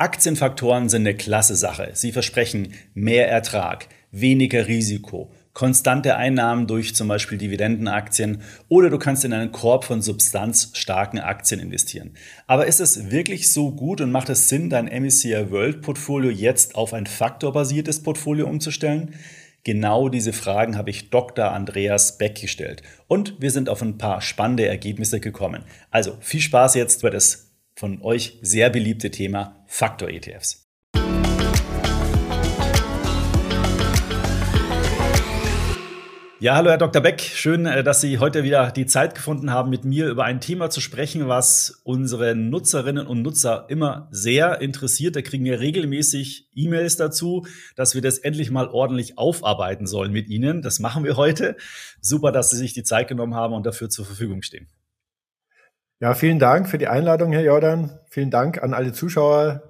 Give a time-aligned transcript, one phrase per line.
[0.00, 1.90] Aktienfaktoren sind eine klasse Sache.
[1.94, 9.24] Sie versprechen mehr Ertrag, weniger Risiko, konstante Einnahmen durch zum Beispiel Dividendenaktien oder du kannst
[9.24, 12.12] in einen Korb von substanzstarken Aktien investieren.
[12.46, 16.76] Aber ist es wirklich so gut und macht es Sinn, dein MSCI World Portfolio jetzt
[16.76, 19.16] auf ein faktorbasiertes Portfolio umzustellen?
[19.64, 21.50] Genau diese Fragen habe ich Dr.
[21.50, 25.64] Andreas Beck gestellt und wir sind auf ein paar spannende Ergebnisse gekommen.
[25.90, 27.47] Also viel Spaß jetzt bei das
[27.78, 30.64] von euch sehr beliebte Thema Faktor-ETFs.
[36.40, 37.02] Ja, hallo Herr Dr.
[37.02, 37.20] Beck.
[37.20, 40.70] Schön, äh, dass Sie heute wieder die Zeit gefunden haben, mit mir über ein Thema
[40.70, 45.16] zu sprechen, was unsere Nutzerinnen und Nutzer immer sehr interessiert.
[45.16, 50.28] Da kriegen wir regelmäßig E-Mails dazu, dass wir das endlich mal ordentlich aufarbeiten sollen mit
[50.28, 50.62] Ihnen.
[50.62, 51.56] Das machen wir heute.
[52.00, 54.68] Super, dass Sie sich die Zeit genommen haben und dafür zur Verfügung stehen.
[56.00, 57.98] Ja, vielen Dank für die Einladung, Herr Jordan.
[58.08, 59.62] Vielen Dank an alle Zuschauer.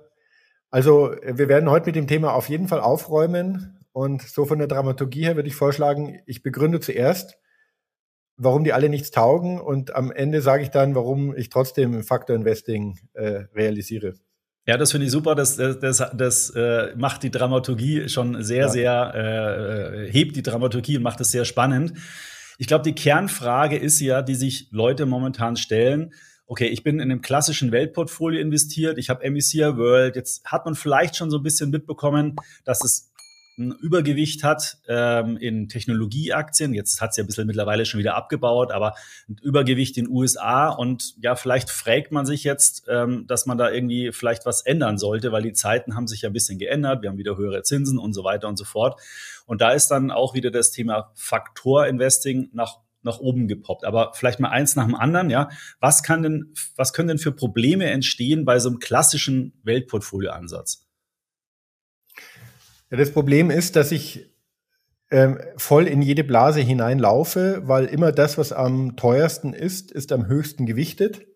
[0.70, 3.78] Also, wir werden heute mit dem Thema auf jeden Fall aufräumen.
[3.92, 7.38] Und so von der Dramaturgie her würde ich vorschlagen, ich begründe zuerst,
[8.36, 12.36] warum die alle nichts taugen und am Ende sage ich dann, warum ich trotzdem Faktor
[12.36, 14.14] Investing äh, realisiere.
[14.66, 15.34] Ja, das finde ich super.
[15.34, 18.68] Das, das, das, das äh, macht die Dramaturgie schon sehr, ja.
[18.68, 21.94] sehr, äh, äh hebt die Dramaturgie und macht es sehr spannend.
[22.58, 26.12] Ich glaube, die Kernfrage ist ja, die sich Leute momentan stellen,
[26.46, 30.74] okay, ich bin in einem klassischen Weltportfolio investiert, ich habe MSCI World, jetzt hat man
[30.74, 33.12] vielleicht schon so ein bisschen mitbekommen, dass es
[33.58, 36.74] ein Übergewicht hat ähm, in Technologieaktien.
[36.74, 38.94] Jetzt hat es ja ein bisschen mittlerweile schon wieder abgebaut, aber
[39.28, 40.68] ein Übergewicht in USA.
[40.68, 44.96] Und ja, vielleicht fragt man sich jetzt, ähm, dass man da irgendwie vielleicht was ändern
[44.96, 47.02] sollte, weil die Zeiten haben sich ja ein bisschen geändert.
[47.02, 49.00] Wir haben wieder höhere Zinsen und so weiter und so fort.
[49.48, 53.84] Und da ist dann auch wieder das Thema Faktor-Investing nach nach oben gepoppt.
[53.84, 55.48] Aber vielleicht mal eins nach dem anderen, ja.
[55.80, 60.86] Was kann denn, was können denn für Probleme entstehen bei so einem klassischen Weltportfolio-Ansatz?
[62.90, 64.34] Ja, das Problem ist, dass ich
[65.10, 70.26] ähm, voll in jede Blase hineinlaufe, weil immer das, was am teuersten ist, ist am
[70.26, 71.26] höchsten gewichtet.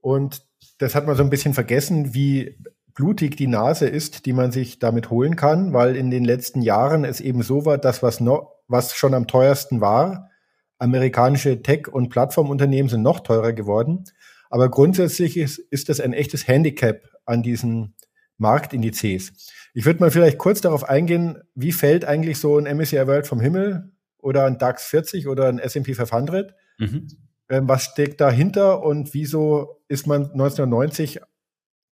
[0.00, 0.46] Und
[0.78, 2.58] das hat man so ein bisschen vergessen, wie
[2.94, 7.04] blutig die Nase ist, die man sich damit holen kann, weil in den letzten Jahren
[7.04, 10.30] es eben so war, dass was noch, was schon am teuersten war,
[10.78, 14.04] amerikanische Tech- und Plattformunternehmen sind noch teurer geworden.
[14.50, 17.94] Aber grundsätzlich ist, ist das ein echtes Handicap an diesen
[18.38, 19.32] Marktindizes.
[19.74, 23.40] Ich würde mal vielleicht kurz darauf eingehen, wie fällt eigentlich so ein MSCI World vom
[23.40, 26.54] Himmel oder ein DAX 40 oder ein S&P 500?
[26.78, 27.08] Mhm.
[27.48, 31.20] Ähm, was steckt dahinter und wieso ist man 1990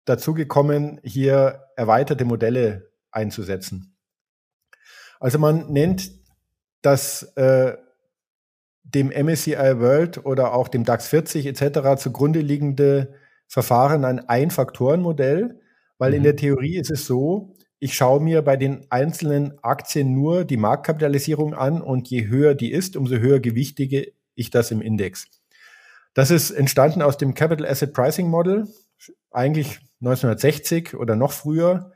[0.06, 3.94] dazu gekommen, hier erweiterte Modelle einzusetzen?
[5.21, 6.11] Also man nennt
[6.83, 7.77] das äh,
[8.83, 12.00] dem MSCI World oder auch dem DAX 40 etc.
[12.00, 13.15] zugrunde liegende
[13.49, 15.61] Verfahren ein Ein-Faktoren-Modell,
[15.99, 16.17] weil mhm.
[16.17, 20.56] in der Theorie ist es so, ich schaue mir bei den einzelnen Aktien nur die
[20.56, 25.27] Marktkapitalisierung an und je höher die ist, umso höher gewichtige ich das im Index.
[26.15, 28.67] Das ist entstanden aus dem Capital Asset Pricing Model,
[29.31, 31.92] eigentlich 1960 oder noch früher.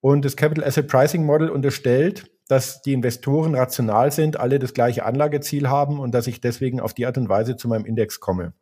[0.00, 5.04] Und das Capital Asset Pricing Model unterstellt, dass die Investoren rational sind, alle das gleiche
[5.04, 8.52] Anlageziel haben und dass ich deswegen auf die Art und Weise zu meinem Index komme.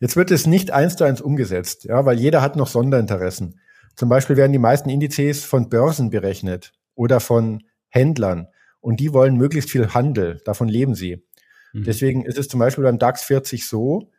[0.00, 3.60] Jetzt wird es nicht eins zu eins umgesetzt, ja, weil jeder hat noch Sonderinteressen.
[3.96, 8.48] Zum Beispiel werden die meisten Indizes von Börsen berechnet oder von Händlern
[8.80, 11.24] und die wollen möglichst viel Handel, davon leben sie.
[11.72, 11.84] Mhm.
[11.84, 14.10] Deswegen ist es zum Beispiel beim DAX 40 so,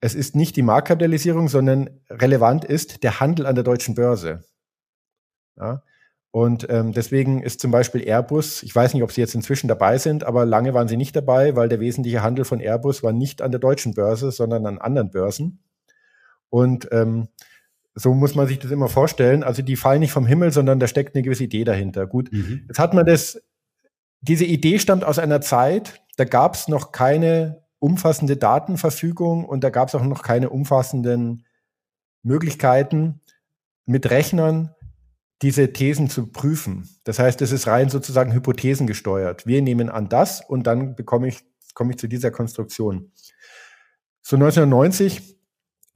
[0.00, 4.44] es ist nicht die Marktkapitalisierung, sondern relevant ist der Handel an der deutschen Börse.
[5.56, 5.82] Ja?
[6.30, 9.98] Und ähm, deswegen ist zum Beispiel Airbus, ich weiß nicht, ob sie jetzt inzwischen dabei
[9.98, 13.40] sind, aber lange waren sie nicht dabei, weil der wesentliche Handel von Airbus war nicht
[13.40, 15.64] an der deutschen Börse, sondern an anderen Börsen.
[16.50, 17.28] Und ähm,
[17.94, 19.42] so muss man sich das immer vorstellen.
[19.42, 22.06] Also die fallen nicht vom Himmel, sondern da steckt eine gewisse Idee dahinter.
[22.06, 22.64] Gut, mhm.
[22.68, 23.42] jetzt hat man das,
[24.20, 29.70] diese Idee stammt aus einer Zeit, da gab es noch keine umfassende Datenverfügung und da
[29.70, 31.44] gab es auch noch keine umfassenden
[32.22, 33.20] Möglichkeiten
[33.86, 34.74] mit Rechnern
[35.42, 36.88] diese Thesen zu prüfen.
[37.04, 39.46] Das heißt, es ist rein sozusagen Hypothesen gesteuert.
[39.46, 41.44] Wir nehmen an das und dann bekomme ich,
[41.74, 43.12] komme ich zu dieser Konstruktion.
[44.20, 45.38] So 1990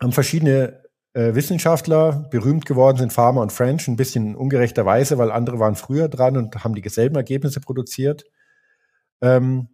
[0.00, 0.82] haben verschiedene
[1.12, 6.08] äh, Wissenschaftler, berühmt geworden sind Farmer und French, ein bisschen ungerechterweise, weil andere waren früher
[6.08, 8.24] dran und haben die selben Ergebnisse produziert,
[9.20, 9.68] ähm,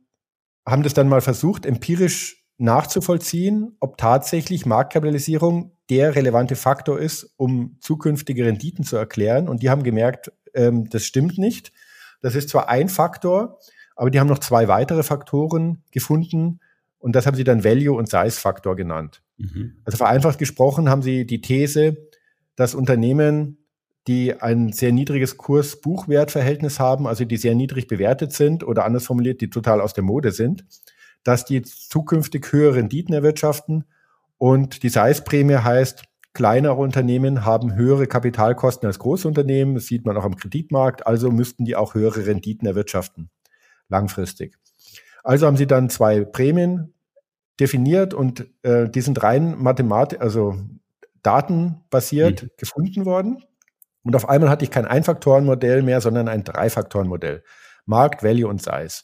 [0.68, 7.76] haben das dann mal versucht, empirisch nachzuvollziehen, ob tatsächlich Marktkapitalisierung der relevante Faktor ist, um
[7.80, 9.48] zukünftige Renditen zu erklären.
[9.48, 11.72] Und die haben gemerkt, ähm, das stimmt nicht.
[12.20, 13.58] Das ist zwar ein Faktor,
[13.96, 16.60] aber die haben noch zwei weitere Faktoren gefunden
[16.98, 19.22] und das haben sie dann Value- und Size-Faktor genannt.
[19.36, 19.76] Mhm.
[19.84, 21.96] Also vereinfacht gesprochen haben sie die These,
[22.56, 23.57] dass Unternehmen,
[24.08, 29.40] die ein sehr niedriges Kurs-Buchwert-Verhältnis haben, also die sehr niedrig bewertet sind oder anders formuliert,
[29.42, 30.64] die total aus der Mode sind,
[31.22, 33.84] dass die zukünftig höhere Renditen erwirtschaften.
[34.38, 39.74] Und die Size-Prämie heißt, kleinere Unternehmen haben höhere Kapitalkosten als große Unternehmen.
[39.74, 41.06] Das sieht man auch am Kreditmarkt.
[41.06, 43.30] Also müssten die auch höhere Renditen erwirtschaften,
[43.88, 44.56] langfristig.
[45.22, 46.94] Also haben sie dann zwei Prämien
[47.60, 50.56] definiert und äh, die sind rein mathematisch, also
[51.22, 52.50] datenbasiert mhm.
[52.56, 53.42] gefunden worden.
[54.02, 57.42] Und auf einmal hatte ich kein Einfaktorenmodell mehr, sondern ein Dreifaktorenmodell.
[57.84, 59.02] Markt, Value und Size.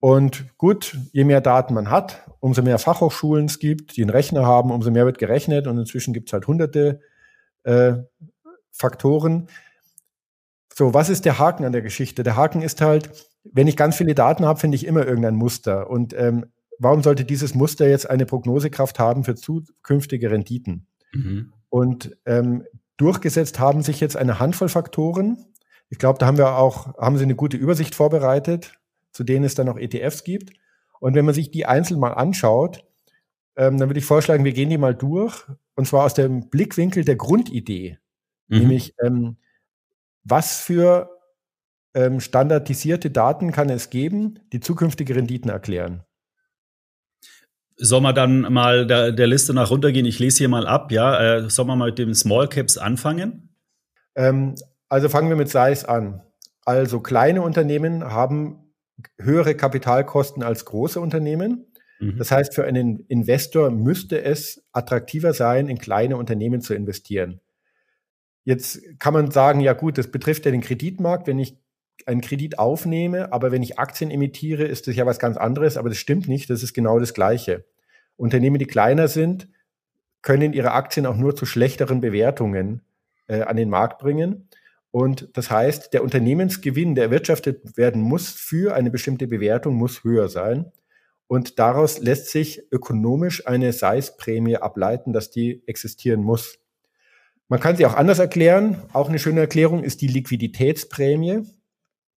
[0.00, 4.46] Und gut, je mehr Daten man hat, umso mehr Fachhochschulen es gibt, die einen Rechner
[4.46, 7.00] haben, umso mehr wird gerechnet und inzwischen gibt es halt hunderte
[7.64, 7.94] äh,
[8.70, 9.48] Faktoren.
[10.72, 12.22] So, was ist der Haken an der Geschichte?
[12.22, 13.10] Der Haken ist halt,
[13.42, 15.90] wenn ich ganz viele Daten habe, finde ich immer irgendein Muster.
[15.90, 16.46] Und ähm,
[16.78, 20.86] warum sollte dieses Muster jetzt eine Prognosekraft haben für zukünftige Renditen?
[21.12, 21.52] Mhm.
[21.70, 22.64] Und ähm,
[22.98, 25.46] durchgesetzt haben sich jetzt eine Handvoll Faktoren.
[25.88, 28.78] Ich glaube, da haben wir auch, haben Sie eine gute Übersicht vorbereitet
[29.18, 30.52] zu denen es dann noch ETFs gibt.
[31.00, 32.84] Und wenn man sich die einzeln mal anschaut,
[33.56, 35.44] ähm, dann würde ich vorschlagen, wir gehen die mal durch.
[35.74, 37.98] Und zwar aus dem Blickwinkel der Grundidee.
[38.46, 38.58] Mhm.
[38.58, 39.36] Nämlich, ähm,
[40.24, 41.10] was für
[41.94, 46.04] ähm, standardisierte Daten kann es geben, die zukünftige Renditen erklären?
[47.80, 50.04] Soll man dann mal der, der Liste nach runtergehen?
[50.04, 51.36] Ich lese hier mal ab, ja.
[51.36, 53.54] Äh, soll man mal mit dem Small Caps anfangen?
[54.16, 54.56] Ähm,
[54.88, 56.22] also fangen wir mit Size an.
[56.64, 58.74] Also kleine Unternehmen haben
[59.18, 61.66] höhere Kapitalkosten als große Unternehmen.
[62.00, 62.18] Mhm.
[62.18, 67.40] Das heißt, für einen Investor müsste es attraktiver sein, in kleine Unternehmen zu investieren.
[68.44, 71.58] Jetzt kann man sagen, ja gut, das betrifft ja den Kreditmarkt, wenn ich
[72.06, 75.88] einen Kredit aufnehme, aber wenn ich Aktien emittiere, ist das ja was ganz anderes, aber
[75.88, 77.64] das stimmt nicht, das ist genau das Gleiche.
[78.16, 79.48] Unternehmen, die kleiner sind,
[80.22, 82.82] können ihre Aktien auch nur zu schlechteren Bewertungen
[83.28, 84.48] äh, an den Markt bringen.
[84.90, 90.28] Und das heißt, der Unternehmensgewinn, der erwirtschaftet werden muss für eine bestimmte Bewertung, muss höher
[90.28, 90.72] sein.
[91.26, 96.58] Und daraus lässt sich ökonomisch eine Size-Prämie ableiten, dass die existieren muss.
[97.48, 98.82] Man kann sie auch anders erklären.
[98.92, 101.42] Auch eine schöne Erklärung ist die Liquiditätsprämie.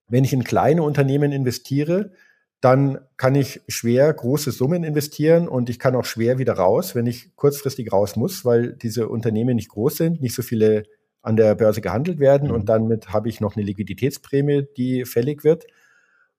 [0.09, 2.13] Wenn ich in kleine Unternehmen investiere,
[2.61, 7.07] dann kann ich schwer große Summen investieren und ich kann auch schwer wieder raus, wenn
[7.07, 10.85] ich kurzfristig raus muss, weil diese Unternehmen nicht groß sind, nicht so viele
[11.23, 12.55] an der Börse gehandelt werden mhm.
[12.55, 15.67] und damit habe ich noch eine Liquiditätsprämie, die fällig wird.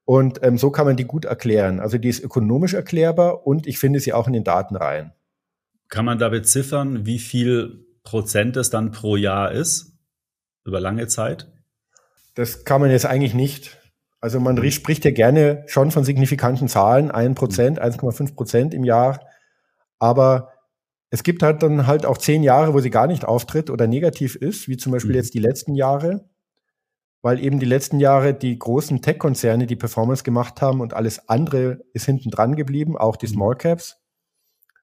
[0.04, 1.80] Und ähm, so kann man die gut erklären.
[1.80, 5.14] Also die ist ökonomisch erklärbar und ich finde sie auch in den Daten rein.
[5.88, 9.94] Kann man da beziffern, wie viel Prozent es dann pro Jahr ist?
[10.66, 11.48] Über lange Zeit?
[12.36, 13.78] Das kann man jetzt eigentlich nicht.
[14.22, 14.72] Also man mhm.
[14.72, 19.22] spricht ja gerne schon von signifikanten Zahlen, 1 Prozent, 1,5 Prozent im Jahr.
[19.98, 20.54] Aber
[21.10, 24.36] es gibt halt dann halt auch zehn Jahre, wo sie gar nicht auftritt oder negativ
[24.36, 25.18] ist, wie zum Beispiel mhm.
[25.18, 26.30] jetzt die letzten Jahre,
[27.22, 31.82] weil eben die letzten Jahre die großen Tech-Konzerne die Performance gemacht haben und alles andere
[31.94, 33.34] ist hinten dran geblieben, auch die mhm.
[33.34, 33.98] Small Caps.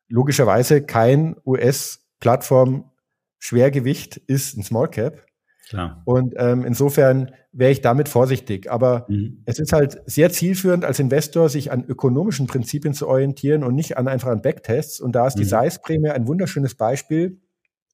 [0.09, 2.91] Logischerweise kein US-Plattform
[3.39, 5.26] Schwergewicht ist ein Small Cap.
[5.69, 6.03] Klar.
[6.05, 8.71] Und ähm, insofern wäre ich damit vorsichtig.
[8.71, 9.43] Aber mhm.
[9.47, 13.97] es ist halt sehr zielführend als Investor, sich an ökonomischen Prinzipien zu orientieren und nicht
[13.97, 15.01] an einfach an Backtests.
[15.01, 15.41] Und da ist mhm.
[15.41, 17.41] die Size-Prämie ein wunderschönes Beispiel,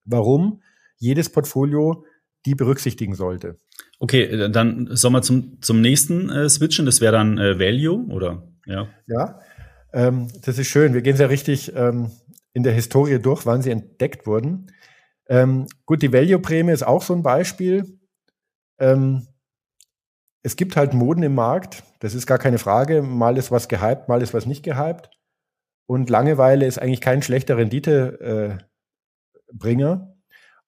[0.04, 0.62] warum
[0.98, 2.04] jedes Portfolio
[2.44, 3.56] die berücksichtigen sollte.
[3.98, 6.86] Okay, äh, dann sollen wir zum, zum nächsten äh, switchen.
[6.86, 8.48] Das wäre dann äh, Value, oder?
[8.66, 8.88] Ja.
[9.06, 9.40] Ja,
[9.92, 10.92] ähm, das ist schön.
[10.92, 12.10] Wir gehen sehr richtig ähm,
[12.52, 14.66] in der Historie durch, wann sie entdeckt wurden.
[15.32, 17.98] Ähm, gut, die Value-Prämie ist auch so ein Beispiel.
[18.78, 19.26] Ähm,
[20.42, 23.00] es gibt halt Moden im Markt, das ist gar keine Frage.
[23.00, 25.08] Mal ist was gehypt, mal ist was nicht gehypt.
[25.86, 28.60] Und Langeweile ist eigentlich kein schlechter Renditebringer.
[29.58, 30.12] Äh,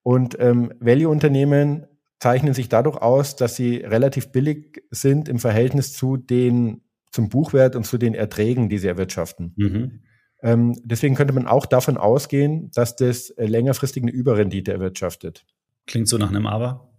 [0.02, 1.86] und ähm, Value-Unternehmen
[2.18, 6.80] zeichnen sich dadurch aus, dass sie relativ billig sind im Verhältnis zu den,
[7.12, 9.52] zum Buchwert und zu den Erträgen, die sie erwirtschaften.
[9.56, 10.00] Mhm.
[10.44, 15.46] Ähm, deswegen könnte man auch davon ausgehen, dass das äh, längerfristig eine Überrendite erwirtschaftet.
[15.86, 16.90] Klingt so nach einem Aber.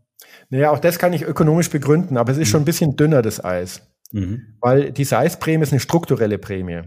[0.50, 2.52] Naja, auch das kann ich ökonomisch begründen, aber es ist mhm.
[2.52, 3.88] schon ein bisschen dünner, das Eis.
[4.12, 4.58] Mhm.
[4.62, 6.82] Weil die Size-Prämie ist eine strukturelle Prämie.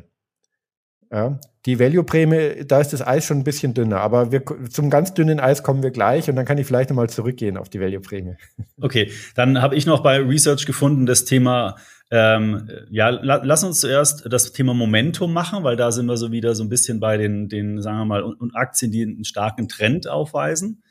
[1.12, 5.14] Ja, die Value-Prämie, da ist das Eis schon ein bisschen dünner, aber wir, zum ganz
[5.14, 8.34] dünnen Eis kommen wir gleich und dann kann ich vielleicht nochmal zurückgehen auf die Value-Prämie.
[8.80, 11.76] Okay, dann habe ich noch bei Research gefunden das Thema
[12.10, 16.32] ähm, ja, la lass uns zuerst das Thema Momentum machen, weil da sind wir so
[16.32, 19.68] wieder so ein bisschen bei den, den sagen wir mal, und, Aktien, die einen starken
[19.68, 20.82] Trend aufweisen.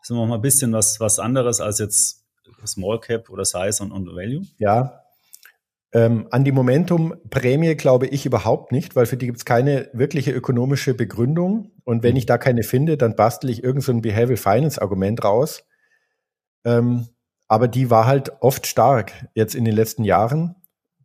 [0.00, 2.24] Das ist noch mal ein bisschen was, was anderes als jetzt
[2.66, 4.42] Small Cap oder Size und, und Value.
[4.58, 5.04] Ja.
[5.92, 10.32] Ähm, an die Momentum-Prämie glaube ich überhaupt nicht, weil für die gibt es keine wirkliche
[10.32, 11.72] ökonomische Begründung.
[11.84, 12.18] Und wenn mhm.
[12.18, 15.64] ich da keine finde, dann bastel ich irgendein so Behavioral Finance-Argument raus.
[16.64, 17.06] Ähm,
[17.48, 20.54] aber die war halt oft stark jetzt in den letzten Jahren.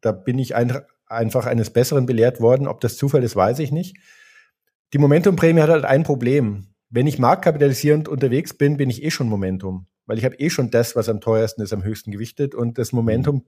[0.01, 2.67] Da bin ich ein, einfach eines Besseren belehrt worden.
[2.67, 3.97] Ob das Zufall ist, weiß ich nicht.
[4.93, 6.67] Die Momentum-Prämie hat halt ein Problem.
[6.89, 10.69] Wenn ich marktkapitalisierend unterwegs bin, bin ich eh schon Momentum, weil ich habe eh schon
[10.69, 13.47] das, was am teuersten ist, am höchsten gewichtet und das Momentum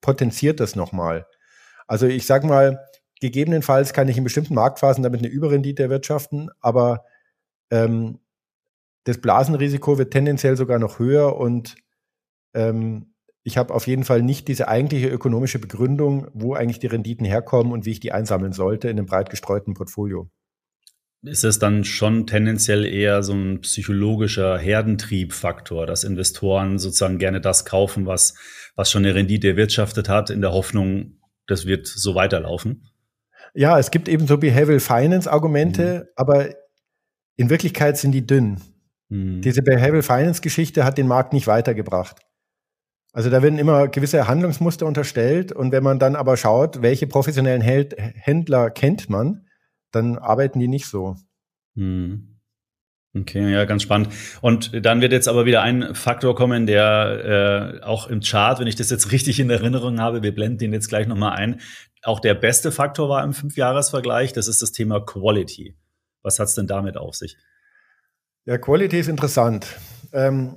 [0.00, 1.26] potenziert das nochmal.
[1.86, 2.80] Also ich sage mal,
[3.20, 7.04] gegebenenfalls kann ich in bestimmten Marktphasen damit eine Überrendite erwirtschaften, aber
[7.70, 8.20] ähm,
[9.04, 11.76] das Blasenrisiko wird tendenziell sogar noch höher und
[12.54, 17.26] ähm, ich habe auf jeden Fall nicht diese eigentliche ökonomische Begründung, wo eigentlich die Renditen
[17.26, 20.30] herkommen und wie ich die einsammeln sollte in einem breit gestreuten Portfolio.
[21.22, 27.64] Ist es dann schon tendenziell eher so ein psychologischer Herdentriebfaktor, dass Investoren sozusagen gerne das
[27.64, 28.34] kaufen, was,
[28.76, 32.90] was schon eine Rendite erwirtschaftet hat, in der Hoffnung, das wird so weiterlaufen?
[33.54, 36.08] Ja, es gibt eben so Behavioral Finance Argumente, mhm.
[36.16, 36.48] aber
[37.36, 38.60] in Wirklichkeit sind die dünn.
[39.08, 39.40] Mhm.
[39.42, 42.20] Diese Behavioral Finance Geschichte hat den Markt nicht weitergebracht.
[43.14, 47.62] Also da werden immer gewisse Handlungsmuster unterstellt und wenn man dann aber schaut, welche professionellen
[47.62, 49.46] Händler kennt man,
[49.92, 51.14] dann arbeiten die nicht so.
[51.76, 52.40] Mhm.
[53.16, 54.08] Okay, ja, ganz spannend.
[54.40, 58.66] Und dann wird jetzt aber wieder ein Faktor kommen, der äh, auch im Chart, wenn
[58.66, 61.60] ich das jetzt richtig in Erinnerung habe, wir blenden den jetzt gleich nochmal ein,
[62.02, 65.76] auch der beste Faktor war im Fünfjahresvergleich, das ist das Thema Quality.
[66.22, 67.36] Was hat's denn damit auf sich?
[68.44, 69.68] Ja, Quality ist interessant.
[70.12, 70.56] Ähm,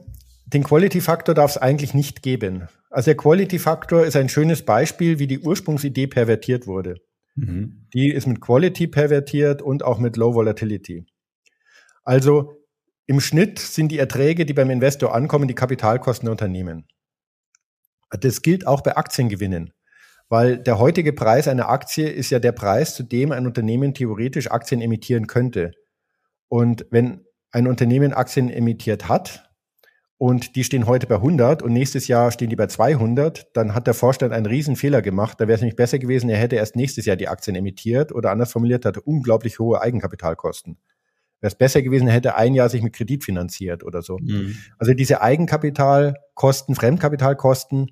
[0.54, 2.70] den Quality-Faktor darf es eigentlich nicht geben.
[2.89, 6.96] Also der Quality-Faktor ist ein schönes Beispiel, wie die Ursprungsidee pervertiert wurde.
[7.36, 7.88] Mhm.
[7.94, 11.06] Die ist mit Quality pervertiert und auch mit Low Volatility.
[12.04, 12.63] Also
[13.06, 16.88] im Schnitt sind die Erträge, die beim Investor ankommen, die Kapitalkosten der Unternehmen.
[18.10, 19.74] Das gilt auch bei Aktiengewinnen,
[20.30, 24.50] weil der heutige Preis einer Aktie ist ja der Preis, zu dem ein Unternehmen theoretisch
[24.50, 25.72] Aktien emittieren könnte.
[26.48, 29.47] Und wenn ein Unternehmen Aktien emittiert hat,
[30.17, 33.86] und die stehen heute bei 100 und nächstes Jahr stehen die bei 200, dann hat
[33.86, 35.39] der Vorstand einen riesen Fehler gemacht.
[35.39, 38.31] Da wäre es nämlich besser gewesen, er hätte erst nächstes Jahr die Aktien emittiert oder
[38.31, 40.79] anders formuliert, hatte unglaublich hohe Eigenkapitalkosten.
[41.39, 44.17] Wäre es besser gewesen, er hätte ein Jahr sich mit Kredit finanziert oder so.
[44.17, 44.57] Mhm.
[44.79, 47.91] Also diese Eigenkapitalkosten, Fremdkapitalkosten,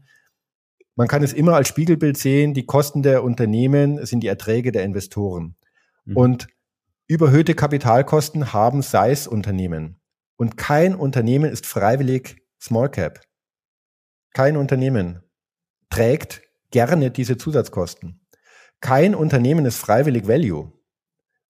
[0.96, 4.84] man kann es immer als Spiegelbild sehen, die Kosten der Unternehmen sind die Erträge der
[4.84, 5.56] Investoren.
[6.06, 6.18] Mhm.
[6.18, 6.48] Und
[7.08, 10.00] überhöhte Kapitalkosten haben SAIS-Unternehmen.
[10.38, 13.22] Und kein Unternehmen ist freiwillig Small Cap.
[14.34, 15.22] Kein Unternehmen
[15.90, 18.20] trägt gerne diese Zusatzkosten.
[18.82, 20.74] Kein Unternehmen ist freiwillig Value.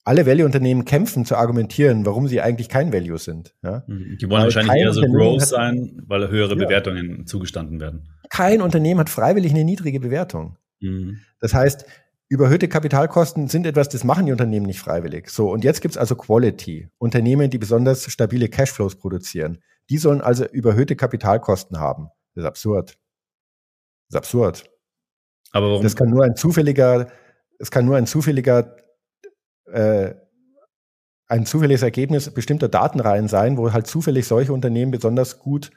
[0.03, 3.55] Alle Value-Unternehmen kämpfen zu argumentieren, warum sie eigentlich kein Value sind.
[3.63, 3.83] Ja?
[3.87, 4.17] Mhm.
[4.21, 6.63] Die wollen weil wahrscheinlich eher so Growth sein, weil höhere ja.
[6.63, 8.07] Bewertungen zugestanden werden.
[8.29, 10.57] Kein Unternehmen hat freiwillig eine niedrige Bewertung.
[10.79, 11.21] Mhm.
[11.39, 11.85] Das heißt,
[12.27, 15.29] Überhöhte Kapitalkosten sind etwas, das machen die Unternehmen nicht freiwillig.
[15.29, 16.89] So, und jetzt gibt's also Quality.
[16.97, 19.61] Unternehmen, die besonders stabile Cashflows produzieren.
[19.91, 22.09] Die sollen also überhöhte Kapitalkosten haben.
[22.33, 22.97] Das ist absurd.
[24.09, 24.71] Das ist absurd.
[25.51, 25.83] Aber warum?
[25.83, 27.09] Das kann nur ein zufälliger,
[27.59, 28.75] es kann nur ein zufälliger,
[29.71, 30.15] äh,
[31.27, 35.69] ein zufälliges Ergebnis bestimmter Datenreihen sein, wo halt zufällig solche Unternehmen besonders gut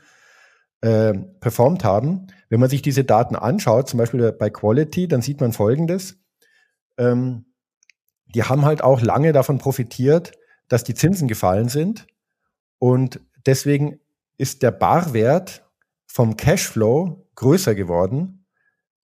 [0.81, 2.28] äh, performt haben.
[2.49, 6.17] Wenn man sich diese Daten anschaut, zum Beispiel bei Quality, dann sieht man Folgendes
[6.99, 7.47] ähm,
[8.35, 10.33] die haben halt auch lange davon profitiert,
[10.69, 12.07] dass die Zinsen gefallen sind.
[12.78, 14.00] Und deswegen
[14.37, 15.64] ist der Barwert
[16.07, 18.47] vom Cashflow größer geworden.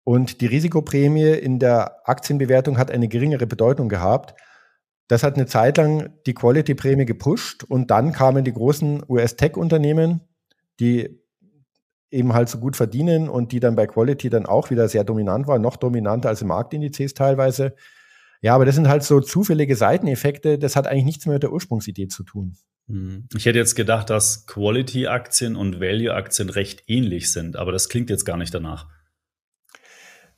[0.04, 4.34] Und die Risikoprämie in der Aktienbewertung hat eine geringere Bedeutung gehabt.
[5.08, 10.20] Das hat eine Zeit lang die Quality-Prämie gepusht und dann kamen die großen US-Tech-Unternehmen,
[10.80, 11.23] die
[12.14, 15.46] eben halt so gut verdienen und die dann bei Quality dann auch wieder sehr dominant
[15.46, 17.74] waren, noch dominanter als im Marktindizes teilweise.
[18.40, 21.52] Ja, aber das sind halt so zufällige Seiteneffekte, das hat eigentlich nichts mehr mit der
[21.52, 22.56] Ursprungsidee zu tun.
[22.86, 23.26] Mhm.
[23.34, 28.24] Ich hätte jetzt gedacht, dass Quality-Aktien und Value-Aktien recht ähnlich sind, aber das klingt jetzt
[28.24, 28.86] gar nicht danach.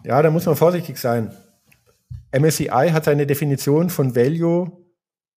[0.05, 1.35] Ja, da muss man vorsichtig sein.
[2.33, 4.71] MSCI hat seine Definition von Value,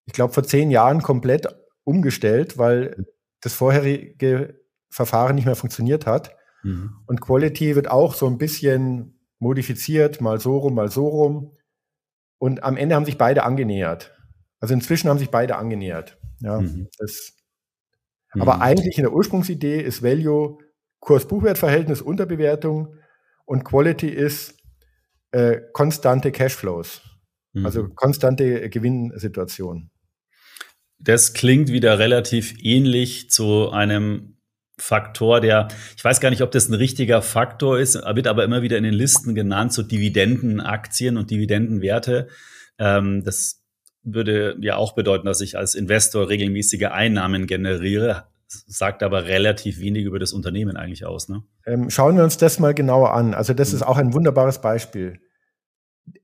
[0.06, 1.48] ich glaube, vor zehn Jahren komplett
[1.84, 3.06] umgestellt, weil
[3.42, 4.59] das vorherige
[4.90, 6.36] Verfahren nicht mehr funktioniert hat.
[6.64, 6.96] Mhm.
[7.08, 11.56] Und Quality wird auch so ein bisschen modifiziert, mal so rum, mal so rum.
[12.38, 14.16] Und am Ende haben sich beide angenähert.
[14.60, 16.18] Also inzwischen haben sich beide angenähert.
[16.42, 16.88] Ja, mhm.
[16.98, 17.34] das,
[18.34, 18.42] mhm.
[18.42, 20.58] Aber eigentlich in der Ursprungsidee ist Value
[21.00, 22.96] Kurs-Buchwert-Verhältnis Unterbewertung
[23.46, 24.56] und Quality ist
[25.32, 27.02] äh, konstante Cashflows.
[27.54, 27.66] Mhm.
[27.66, 29.92] Also konstante Gewinnsituation.
[31.00, 34.39] Das klingt wieder relativ ähnlich zu einem
[34.82, 38.62] Faktor, der, ich weiß gar nicht, ob das ein richtiger Faktor ist, wird aber immer
[38.62, 42.28] wieder in den Listen genannt, so Dividendenaktien und Dividendenwerte.
[42.78, 43.62] Ähm, das
[44.04, 50.06] würde ja auch bedeuten, dass ich als Investor regelmäßige Einnahmen generiere, sagt aber relativ wenig
[50.06, 51.30] über das Unternehmen eigentlich aus.
[51.30, 51.44] Ne?
[51.66, 53.34] Ähm, schauen wir uns das mal genauer an.
[53.34, 53.76] Also das mhm.
[53.78, 55.20] ist auch ein wunderbares Beispiel.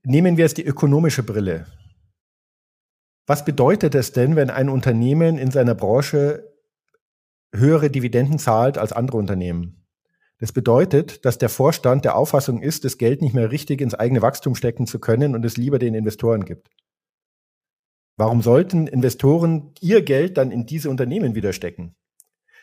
[0.02, 1.66] Nehmen wir jetzt die ökonomische Brille.
[3.26, 6.44] Was bedeutet es denn, wenn ein Unternehmen in seiner Branche
[7.56, 9.86] höhere Dividenden zahlt als andere Unternehmen.
[10.38, 14.20] Das bedeutet, dass der Vorstand der Auffassung ist, das Geld nicht mehr richtig ins eigene
[14.20, 16.68] Wachstum stecken zu können und es lieber den Investoren gibt.
[18.18, 21.94] Warum sollten Investoren ihr Geld dann in diese Unternehmen wieder stecken?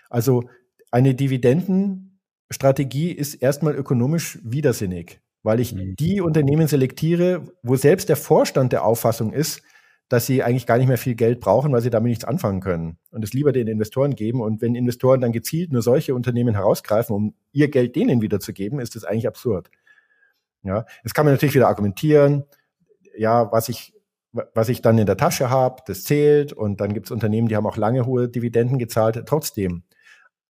[0.10, 0.50] Also
[0.92, 5.96] eine Dividendenstrategie ist erstmal ökonomisch widersinnig, weil ich mhm.
[5.96, 9.62] die Unternehmen selektiere, wo selbst der Vorstand der Auffassung ist,
[10.10, 12.98] dass sie eigentlich gar nicht mehr viel Geld brauchen, weil sie damit nichts anfangen können
[13.12, 14.42] und es lieber den Investoren geben.
[14.42, 18.96] Und wenn Investoren dann gezielt nur solche Unternehmen herausgreifen, um ihr Geld denen wiederzugeben, ist
[18.96, 19.70] das eigentlich absurd.
[20.64, 22.46] Ja, jetzt kann man natürlich wieder argumentieren,
[23.18, 23.94] ja, was ich,
[24.32, 26.54] was ich dann in der Tasche habe, das zählt.
[26.54, 29.22] Und dann gibt es Unternehmen, die haben auch lange hohe Dividenden gezahlt.
[29.26, 29.84] Trotzdem,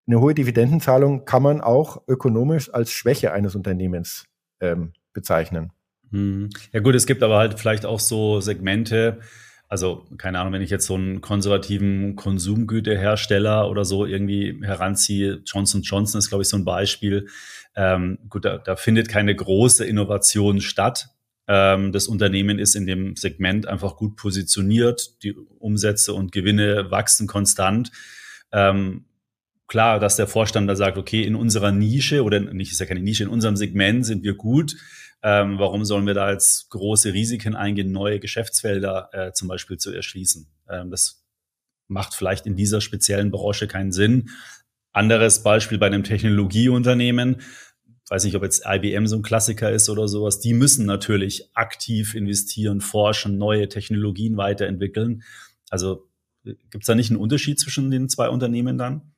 [0.06, 4.24] eine hohe Dividendenzahlung kann man auch ökonomisch als Schwäche eines Unternehmens
[4.60, 5.72] ähm, bezeichnen.
[6.10, 6.50] Hm.
[6.72, 9.20] Ja gut, es gibt aber halt vielleicht auch so Segmente,
[9.70, 15.82] also, keine Ahnung, wenn ich jetzt so einen konservativen Konsumgüterhersteller oder so irgendwie heranziehe, Johnson
[15.82, 17.28] Johnson ist, glaube ich, so ein Beispiel.
[17.76, 21.10] Ähm, gut, da, da findet keine große Innovation statt.
[21.46, 25.22] Ähm, das Unternehmen ist in dem Segment einfach gut positioniert.
[25.22, 27.92] Die Umsätze und Gewinne wachsen konstant.
[28.52, 29.04] Ähm,
[29.66, 33.00] klar, dass der Vorstand da sagt, okay, in unserer Nische oder nicht, ist ja keine
[33.00, 34.76] Nische, in unserem Segment sind wir gut
[35.22, 39.92] ähm, warum sollen wir da jetzt große Risiken eingehen, neue Geschäftsfelder äh, zum Beispiel zu
[39.92, 40.48] erschließen?
[40.68, 41.24] Ähm, das
[41.88, 44.30] macht vielleicht in dieser speziellen Branche keinen Sinn.
[44.92, 47.42] Anderes Beispiel bei einem Technologieunternehmen,
[48.08, 52.14] weiß nicht, ob jetzt IBM so ein Klassiker ist oder sowas, die müssen natürlich aktiv
[52.14, 55.22] investieren, forschen, neue Technologien weiterentwickeln.
[55.68, 56.08] Also
[56.44, 59.12] gibt es da nicht einen Unterschied zwischen den zwei Unternehmen dann?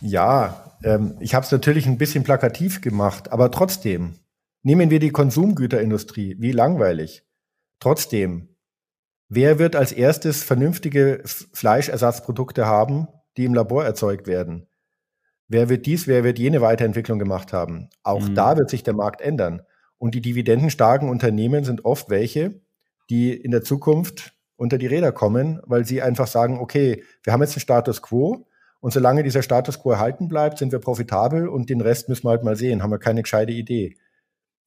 [0.00, 4.14] Ja, ähm, ich habe es natürlich ein bisschen plakativ gemacht, aber trotzdem,
[4.62, 7.24] nehmen wir die Konsumgüterindustrie, wie langweilig.
[7.80, 8.56] Trotzdem,
[9.28, 14.68] wer wird als erstes vernünftige Fleischersatzprodukte haben, die im Labor erzeugt werden?
[15.48, 17.88] Wer wird dies, wer wird jene Weiterentwicklung gemacht haben?
[18.02, 18.34] Auch mhm.
[18.34, 19.62] da wird sich der Markt ändern.
[19.98, 22.60] Und die dividendenstarken Unternehmen sind oft welche,
[23.08, 27.42] die in der Zukunft unter die Räder kommen, weil sie einfach sagen, okay, wir haben
[27.42, 28.46] jetzt einen Status quo,
[28.80, 32.30] und solange dieser Status quo erhalten bleibt, sind wir profitabel und den Rest müssen wir
[32.30, 33.96] halt mal sehen, haben wir keine gescheite Idee.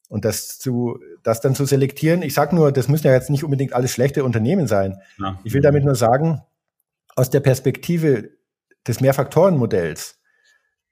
[0.10, 3.43] Und das zu, das dann zu selektieren, ich sage nur, das müssen ja jetzt nicht
[3.43, 5.00] unbedingt alles schlechte Unternehmen sein.
[5.19, 5.39] Ja.
[5.43, 6.41] Ich will damit nur sagen,
[7.15, 8.32] aus der Perspektive
[8.88, 10.19] des Mehrfaktorenmodells,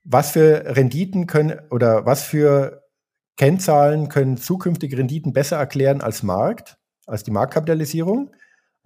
[0.04, 2.84] was für Renditen können oder was für
[3.38, 6.78] Kennzahlen können zukünftige Renditen besser erklären als Markt,
[7.08, 8.32] als die Marktkapitalisierung?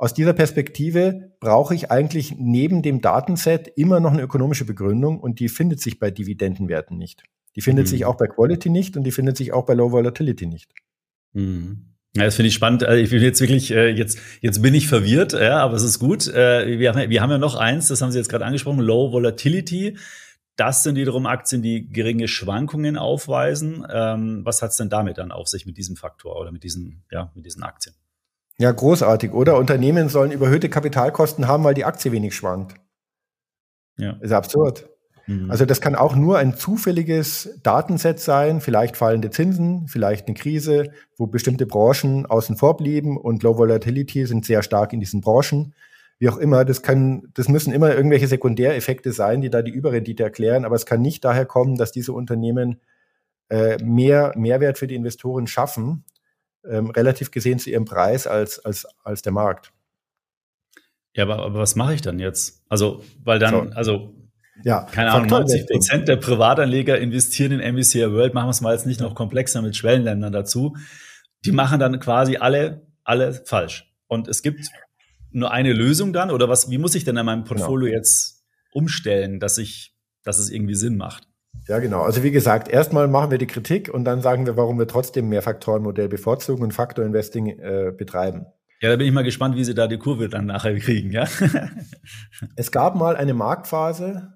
[0.01, 5.39] Aus dieser Perspektive brauche ich eigentlich neben dem Datenset immer noch eine ökonomische Begründung und
[5.39, 7.21] die findet sich bei Dividendenwerten nicht.
[7.55, 7.89] Die findet mhm.
[7.89, 10.71] sich auch bei Quality nicht und die findet sich auch bei Low Volatility nicht.
[11.33, 11.93] Mhm.
[12.15, 12.83] Ja, das finde ich spannend.
[12.83, 15.99] Also ich bin jetzt wirklich, äh, jetzt, jetzt bin ich verwirrt, ja, aber es ist
[15.99, 16.27] gut.
[16.27, 19.11] Äh, wir, haben, wir haben ja noch eins, das haben Sie jetzt gerade angesprochen, Low
[19.11, 19.99] Volatility.
[20.55, 23.85] Das sind wiederum Aktien, die geringe Schwankungen aufweisen.
[23.87, 27.03] Ähm, was hat es denn damit dann auf sich mit diesem Faktor oder mit diesen,
[27.11, 27.93] ja, mit diesen Aktien?
[28.61, 29.57] Ja, großartig, oder?
[29.57, 32.75] Unternehmen sollen überhöhte Kapitalkosten haben, weil die Aktie wenig schwankt.
[33.97, 34.11] Ja.
[34.21, 34.87] Ist absurd.
[35.25, 35.49] Mhm.
[35.49, 40.91] Also das kann auch nur ein zufälliges Datenset sein, vielleicht fallende Zinsen, vielleicht eine Krise,
[41.17, 45.73] wo bestimmte Branchen außen vor blieben und Low Volatility sind sehr stark in diesen Branchen.
[46.19, 50.21] Wie auch immer, das kann, das müssen immer irgendwelche Sekundäreffekte sein, die da die Überrendite
[50.21, 52.79] erklären, aber es kann nicht daher kommen, dass diese Unternehmen
[53.49, 56.03] äh, mehr Mehrwert für die Investoren schaffen,
[56.69, 59.71] ähm, relativ gesehen zu ihrem Preis als, als, als der Markt.
[61.15, 62.63] Ja, aber, aber was mache ich dann jetzt?
[62.69, 63.75] Also, weil dann, so.
[63.75, 64.15] also,
[64.63, 68.73] ja, keine Ahnung, 90 Prozent der Privatanleger investieren in MSCI World, machen wir es mal
[68.73, 70.77] jetzt nicht noch komplexer mit Schwellenländern dazu.
[71.45, 73.91] Die machen dann quasi alle, alle falsch.
[74.07, 74.69] Und es gibt
[75.31, 77.97] nur eine Lösung dann, oder was, wie muss ich denn an meinem Portfolio genau.
[77.97, 81.27] jetzt umstellen, dass ich, dass es irgendwie Sinn macht?
[81.67, 82.01] Ja, genau.
[82.01, 85.29] Also wie gesagt, erstmal machen wir die Kritik und dann sagen wir, warum wir trotzdem
[85.29, 88.45] mehr Faktorenmodell bevorzugen und Faktor Investing äh, betreiben.
[88.81, 91.27] Ja, da bin ich mal gespannt, wie Sie da die Kurve dann nachher kriegen, ja?
[92.55, 94.33] es gab mal eine Marktphase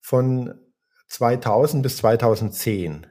[0.00, 0.54] von
[1.08, 3.06] 2000 bis 2010.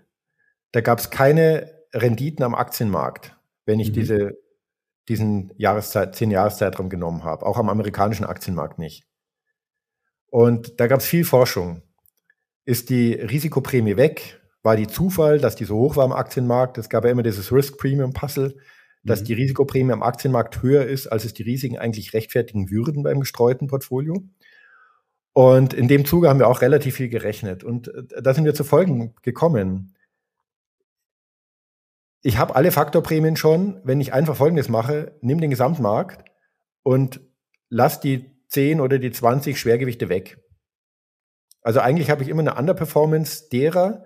[0.72, 3.94] Da gab es keine Renditen am Aktienmarkt, wenn ich mhm.
[3.94, 4.38] diese,
[5.10, 7.46] diesen Jahreszeit, zehn Jahreszeitraum genommen habe.
[7.46, 9.06] Auch am amerikanischen Aktienmarkt nicht.
[10.28, 11.82] Und da gab es viel Forschung.
[12.66, 14.42] Ist die Risikoprämie weg?
[14.64, 16.80] War die Zufall, dass die so hoch war am Aktienmarkt?
[16.80, 18.58] Es gab ja immer dieses Risk Premium Puzzle,
[19.04, 19.26] dass mhm.
[19.26, 23.68] die Risikoprämie am Aktienmarkt höher ist, als es die Risiken eigentlich rechtfertigen würden beim gestreuten
[23.68, 24.24] Portfolio.
[25.34, 27.64] Und in dem Zuge haben wir auch relativ viel gerechnet.
[27.64, 29.94] Und äh, da sind wir zu Folgen gekommen.
[32.24, 36.28] Ich habe alle Faktorprämien schon, wenn ich einfach Folgendes mache, nimm den Gesamtmarkt
[36.82, 37.20] und
[37.70, 40.40] lass die 10 oder die 20 Schwergewichte weg.
[41.66, 44.06] Also eigentlich habe ich immer eine Underperformance derer,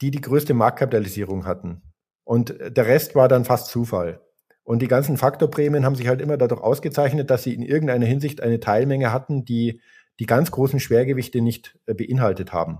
[0.00, 1.82] die die größte Marktkapitalisierung hatten.
[2.24, 4.22] Und der Rest war dann fast Zufall.
[4.62, 8.40] Und die ganzen Faktorprämien haben sich halt immer dadurch ausgezeichnet, dass sie in irgendeiner Hinsicht
[8.40, 9.82] eine Teilmenge hatten, die
[10.18, 12.78] die ganz großen Schwergewichte nicht äh, beinhaltet haben.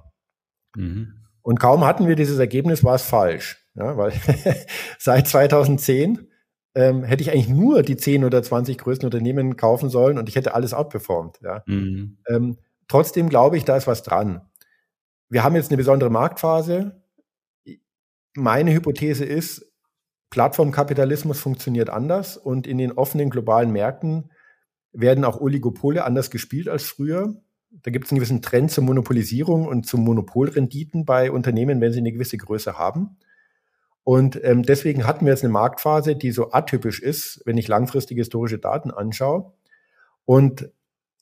[0.75, 1.17] Mhm.
[1.43, 3.69] Und kaum hatten wir dieses Ergebnis, war es falsch.
[3.75, 4.15] Ja, weil
[4.99, 6.29] seit 2010
[6.75, 10.37] ähm, hätte ich eigentlich nur die 10 oder 20 größten Unternehmen kaufen sollen und ich
[10.37, 11.41] hätte alles outperformed.
[11.43, 11.63] Ja.
[11.67, 12.17] Mhm.
[12.27, 12.57] Ähm,
[12.89, 14.49] trotzdem glaube ich, da ist was dran.
[15.29, 17.03] Wir haben jetzt eine besondere Marktphase.
[18.35, 19.71] Meine Hypothese ist,
[20.31, 24.31] Plattformkapitalismus funktioniert anders und in den offenen globalen Märkten
[24.93, 27.35] werden auch Oligopole anders gespielt als früher.
[27.71, 31.99] Da gibt es einen gewissen Trend zur Monopolisierung und zu Monopolrenditen bei Unternehmen, wenn sie
[31.99, 33.17] eine gewisse Größe haben.
[34.05, 38.21] Und ähm, deswegen hatten wir jetzt eine Marktphase, die so atypisch ist, wenn ich langfristige
[38.21, 39.53] historische Daten anschaue.
[40.25, 40.71] Und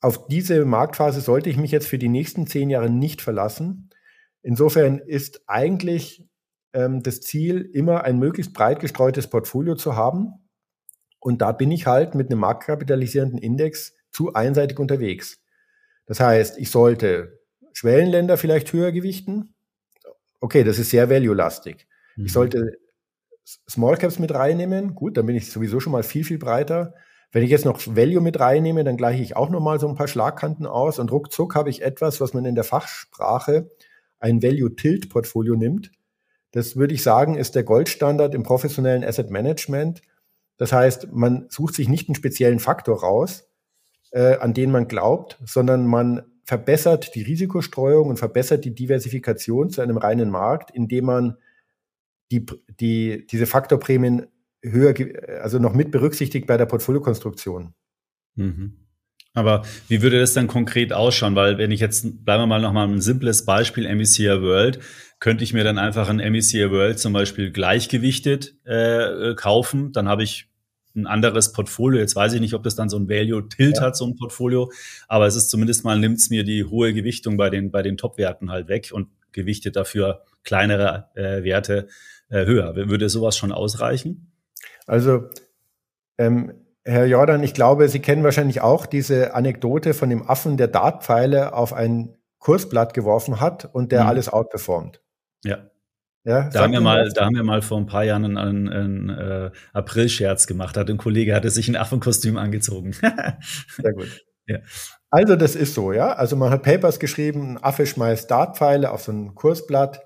[0.02, 3.90] auf diese Marktphase sollte ich mich jetzt für die nächsten zehn Jahre nicht verlassen.
[4.42, 6.28] Insofern ist eigentlich
[6.72, 10.48] ähm, das Ziel, immer ein möglichst breit gestreutes Portfolio zu haben.
[11.20, 15.40] Und da bin ich halt mit einem marktkapitalisierenden Index zu einseitig unterwegs.
[16.06, 17.40] Das heißt, ich sollte
[17.72, 19.54] Schwellenländer vielleicht höher gewichten.
[20.40, 21.86] Okay, das ist sehr value-lastig.
[22.16, 22.26] Mhm.
[22.26, 22.76] Ich sollte
[23.70, 24.96] Small Caps mit reinnehmen.
[24.96, 26.94] Gut, dann bin ich sowieso schon mal viel, viel breiter.
[27.32, 29.94] Wenn ich jetzt noch Value mit reinnehme, dann gleiche ich auch noch mal so ein
[29.94, 33.70] paar Schlagkanten aus und ruckzuck habe ich etwas, was man in der Fachsprache
[34.20, 35.90] ein Value-Tilt-Portfolio nimmt.
[36.52, 40.02] Das würde ich sagen, ist der Goldstandard im professionellen Asset Management.
[40.58, 43.48] Das heißt, man sucht sich nicht einen speziellen Faktor raus,
[44.10, 49.80] äh, an den man glaubt, sondern man verbessert die Risikostreuung und verbessert die Diversifikation zu
[49.80, 51.38] einem reinen Markt, indem man
[52.30, 52.44] die,
[52.78, 54.26] die, diese Faktorprämien
[54.62, 54.94] höher,
[55.42, 57.74] also noch mit berücksichtigt bei der Portfoliokonstruktion.
[58.34, 58.78] Mhm.
[59.34, 61.34] Aber wie würde das dann konkret ausschauen?
[61.34, 64.80] Weil wenn ich jetzt, bleiben wir mal noch mal ein simples Beispiel, MECR World,
[65.20, 69.92] könnte ich mir dann einfach ein MECR World zum Beispiel gleichgewichtet äh, kaufen.
[69.92, 70.50] Dann habe ich
[70.94, 72.00] ein anderes Portfolio.
[72.00, 73.82] Jetzt weiß ich nicht, ob das dann so ein Value-Tilt ja.
[73.84, 74.70] hat, so ein Portfolio.
[75.08, 77.96] Aber es ist zumindest mal, nimmt es mir die hohe Gewichtung bei den, bei den
[77.96, 81.88] Top-Werten halt weg und gewichtet dafür kleinere äh, Werte
[82.28, 82.74] äh, höher.
[82.74, 84.31] Würde sowas schon ausreichen?
[84.86, 85.28] Also,
[86.18, 90.68] ähm, Herr Jordan, ich glaube, Sie kennen wahrscheinlich auch diese Anekdote von dem Affen, der
[90.68, 94.08] Dartpfeile auf ein Kursblatt geworfen hat und der mhm.
[94.08, 95.00] alles outperformt.
[95.44, 95.70] Ja.
[96.24, 98.68] Ja, da haben, wir mal, da haben wir mal vor ein paar Jahren einen, einen,
[98.68, 100.76] einen äh, April-Scherz gemacht.
[100.76, 102.92] Hat ein Kollege hatte sich ein Affenkostüm angezogen.
[103.76, 104.24] Sehr gut.
[104.46, 104.58] Ja.
[105.10, 106.12] Also das ist so, ja.
[106.12, 110.04] Also man hat Papers geschrieben, ein Affe schmeißt Dartpfeile auf so ein Kursblatt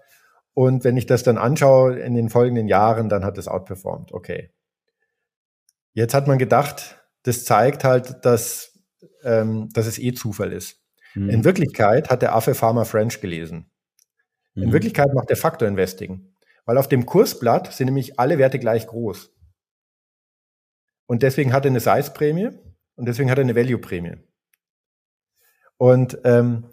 [0.55, 4.13] und wenn ich das dann anschaue in den folgenden Jahren, dann hat es outperformed.
[4.13, 4.51] Okay.
[5.97, 8.79] Jetzt hat man gedacht, das zeigt halt, dass,
[9.25, 10.79] ähm, dass es eh Zufall ist.
[11.15, 11.31] Mhm.
[11.31, 13.71] In Wirklichkeit hat der Affe Farmer French gelesen.
[14.55, 14.65] Mhm.
[14.65, 16.35] In Wirklichkeit macht der Faktor Investing.
[16.67, 19.33] Weil auf dem Kursblatt sind nämlich alle Werte gleich groß.
[21.07, 22.51] Und deswegen hat er eine Size-Prämie
[22.97, 24.17] und deswegen hat er eine Value-Prämie.
[25.79, 26.67] Und ähm,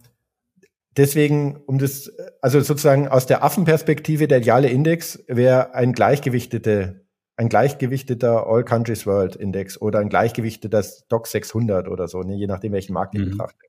[0.98, 7.03] deswegen, um das, also sozusagen aus der Affenperspektive, der ideale Index wäre ein gleichgewichtete,
[7.36, 12.48] ein gleichgewichteter All Countries World Index oder ein gleichgewichteter Stock 600 oder so, ne, je
[12.48, 13.32] nachdem, welchen Markt ich mhm.
[13.32, 13.65] betrachte.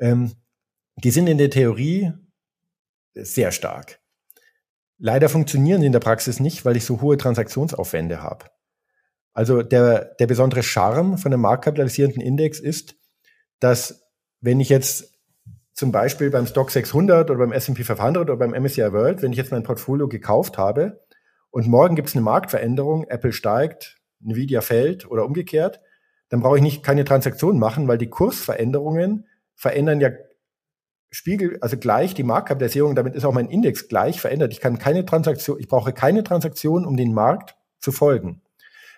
[0.00, 0.32] Ähm,
[0.96, 2.12] die sind in der Theorie
[3.14, 4.00] sehr stark.
[4.98, 8.46] Leider funktionieren sie in der Praxis nicht, weil ich so hohe Transaktionsaufwände habe.
[9.32, 12.96] Also der, der besondere Charme von einem marktkapitalisierenden Index ist,
[13.60, 14.02] dass
[14.40, 15.18] wenn ich jetzt
[15.72, 19.38] zum Beispiel beim Stock 600 oder beim S&P 500 oder beim MSCI World, wenn ich
[19.38, 21.04] jetzt mein Portfolio gekauft habe
[21.50, 25.80] und morgen gibt es eine Marktveränderung, Apple steigt, Nvidia fällt oder umgekehrt,
[26.28, 30.10] dann brauche ich nicht keine Transaktion machen, weil die Kursveränderungen verändern ja
[31.10, 34.52] Spiegel, also gleich die Marktkapitalisierung, damit ist auch mein Index gleich verändert.
[34.52, 38.42] Ich kann keine Transaktion, ich brauche keine Transaktion, um den Markt zu folgen.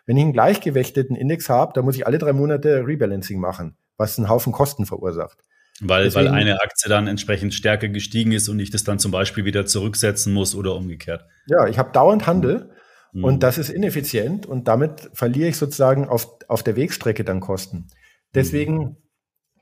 [0.06, 4.18] Wenn ich einen gleichgewichteten Index habe, dann muss ich alle drei Monate Rebalancing machen, was
[4.18, 5.38] einen Haufen Kosten verursacht.
[5.80, 9.12] Weil, Deswegen, weil eine Aktie dann entsprechend stärker gestiegen ist und ich das dann zum
[9.12, 11.24] Beispiel wieder zurücksetzen muss oder umgekehrt.
[11.46, 12.70] Ja, ich habe dauernd Handel
[13.12, 13.24] mhm.
[13.24, 17.88] und das ist ineffizient und damit verliere ich sozusagen auf, auf der Wegstrecke dann Kosten.
[18.34, 18.96] Deswegen mhm.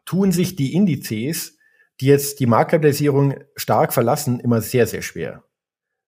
[0.04, 1.58] tun sich die Indizes
[2.00, 5.44] die jetzt die Marktkapitalisierung stark verlassen, immer sehr, sehr schwer.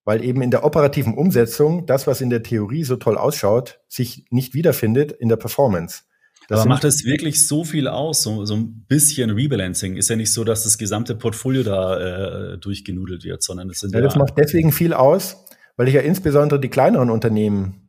[0.05, 4.25] Weil eben in der operativen Umsetzung das, was in der Theorie so toll ausschaut, sich
[4.31, 6.03] nicht wiederfindet in der Performance.
[6.51, 8.23] Das Aber macht das wirklich so viel aus?
[8.23, 9.97] So, so ein bisschen Rebalancing?
[9.97, 13.95] Ist ja nicht so, dass das gesamte Portfolio da äh, durchgenudelt wird, sondern es sind
[13.95, 14.07] ja, ja.
[14.07, 15.45] Das macht deswegen viel aus,
[15.77, 17.89] weil ich ja insbesondere die kleineren Unternehmen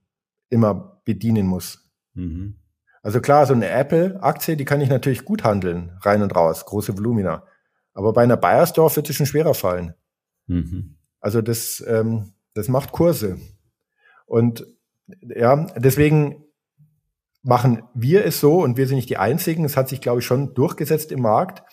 [0.51, 1.89] immer bedienen muss.
[2.13, 2.53] Mhm.
[3.01, 6.95] Also klar, so eine Apple-Aktie, die kann ich natürlich gut handeln, rein und raus, große
[6.95, 7.47] Volumina.
[7.95, 9.95] Aber bei einer Bayersdorf wird es schon schwerer fallen.
[10.45, 10.97] Mhm.
[11.19, 13.39] Also das, ähm, das macht Kurse.
[14.27, 14.67] Und
[15.21, 16.45] ja, deswegen
[17.43, 20.25] machen wir es so, und wir sind nicht die Einzigen, es hat sich, glaube ich,
[20.25, 21.63] schon durchgesetzt im Markt,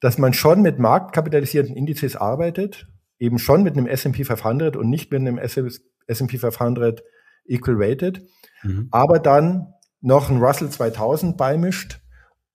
[0.00, 5.12] dass man schon mit marktkapitalisierten Indizes arbeitet, eben schon mit einem S&P 500 und nicht
[5.12, 7.02] mit einem S&P 500
[7.46, 8.26] Equal Weighted,
[8.62, 8.88] mhm.
[8.90, 12.00] aber dann noch ein Russell 2000 beimischt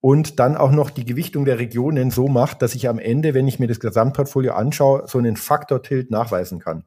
[0.00, 3.48] und dann auch noch die Gewichtung der Regionen so macht, dass ich am Ende, wenn
[3.48, 6.84] ich mir das Gesamtportfolio anschaue, so einen Faktor-Tilt nachweisen kann.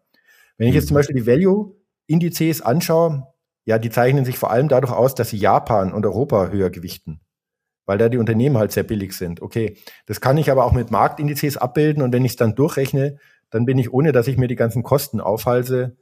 [0.57, 0.99] Wenn ich jetzt zum mhm.
[0.99, 3.27] Beispiel die Value-Indizes anschaue,
[3.65, 7.21] ja, die zeichnen sich vor allem dadurch aus, dass sie Japan und Europa höher gewichten,
[7.86, 9.41] weil da die Unternehmen halt sehr billig sind.
[9.41, 13.17] Okay, das kann ich aber auch mit Marktindizes abbilden und wenn ich es dann durchrechne,
[13.50, 15.97] dann bin ich, ohne dass ich mir die ganzen Kosten aufhalse,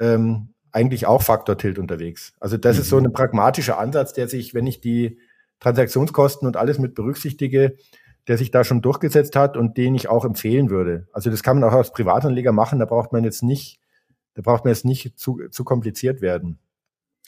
[0.00, 2.32] ähm, eigentlich auch Faktor-Tilt unterwegs.
[2.40, 2.82] Also das mhm.
[2.82, 3.06] ist so mhm.
[3.06, 5.18] ein pragmatischer Ansatz, der sich, wenn ich die
[5.60, 7.76] Transaktionskosten und alles mit berücksichtige,
[8.26, 11.08] der sich da schon durchgesetzt hat und den ich auch empfehlen würde.
[11.12, 13.80] Also das kann man auch als Privatanleger machen, da braucht man jetzt nicht,
[14.34, 16.58] da braucht man jetzt nicht zu, zu kompliziert werden.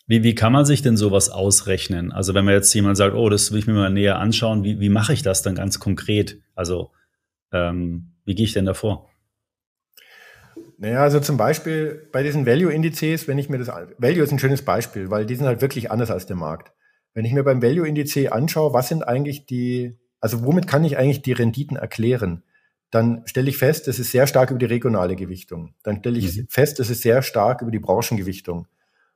[0.06, 2.12] Wie, wie kann man sich denn sowas ausrechnen?
[2.12, 4.78] Also wenn man jetzt jemand sagt, oh, das will ich mir mal näher anschauen, wie,
[4.80, 6.40] wie mache ich das dann ganz konkret?
[6.54, 6.90] Also
[7.52, 9.08] ähm, wie gehe ich denn davor?
[10.76, 14.62] Naja, also zum Beispiel bei diesen Value-Indizes, wenn ich mir das, Value ist ein schönes
[14.62, 16.72] Beispiel, weil die sind halt wirklich anders als der Markt.
[17.14, 21.22] Wenn ich mir beim Value-Indiz anschaue, was sind eigentlich die, also womit kann ich eigentlich
[21.22, 22.42] die Renditen erklären?
[22.90, 25.74] Dann stelle ich fest, es ist sehr stark über die regionale Gewichtung.
[25.82, 26.48] Dann stelle ich mhm.
[26.48, 28.66] fest, es ist sehr stark über die Branchengewichtung.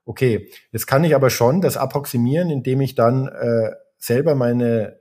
[0.08, 5.00] Okay, jetzt kann ich aber schon das approximieren, indem ich dann äh, selber meine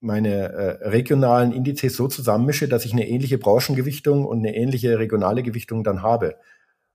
[0.00, 5.44] meine äh, regionalen Indizes so zusammenmische, dass ich eine ähnliche Branchengewichtung und eine ähnliche regionale
[5.44, 6.34] Gewichtung dann habe.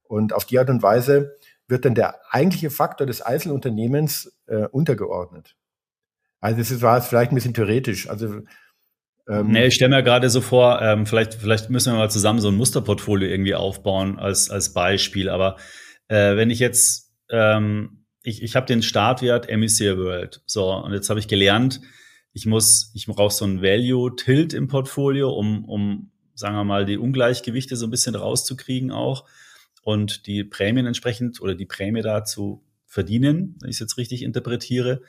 [0.03, 1.37] Und auf die Art und Weise
[1.69, 5.55] wird dann der eigentliche Faktor des Einzelunternehmens äh, untergeordnet.
[6.41, 8.09] Also das war jetzt vielleicht ein bisschen theoretisch.
[8.09, 8.41] Also
[9.29, 12.41] ähm, nee, ich stelle mir gerade so vor, ähm, vielleicht, vielleicht müssen wir mal zusammen
[12.41, 15.29] so ein Musterportfolio irgendwie aufbauen als, als Beispiel.
[15.29, 15.55] Aber
[16.07, 20.41] äh, wenn ich jetzt, ähm, ich, ich habe den Startwert MSCI World.
[20.45, 21.81] So, und jetzt habe ich gelernt,
[22.33, 26.97] ich muss, ich brauche so ein Value-Tilt im Portfolio, um, um, sagen wir mal, die
[26.97, 29.25] Ungleichgewichte so ein bisschen rauszukriegen auch
[29.83, 34.23] und die Prämien entsprechend oder die Prämie da zu verdienen, wenn ich es jetzt richtig
[34.23, 35.01] interpretiere.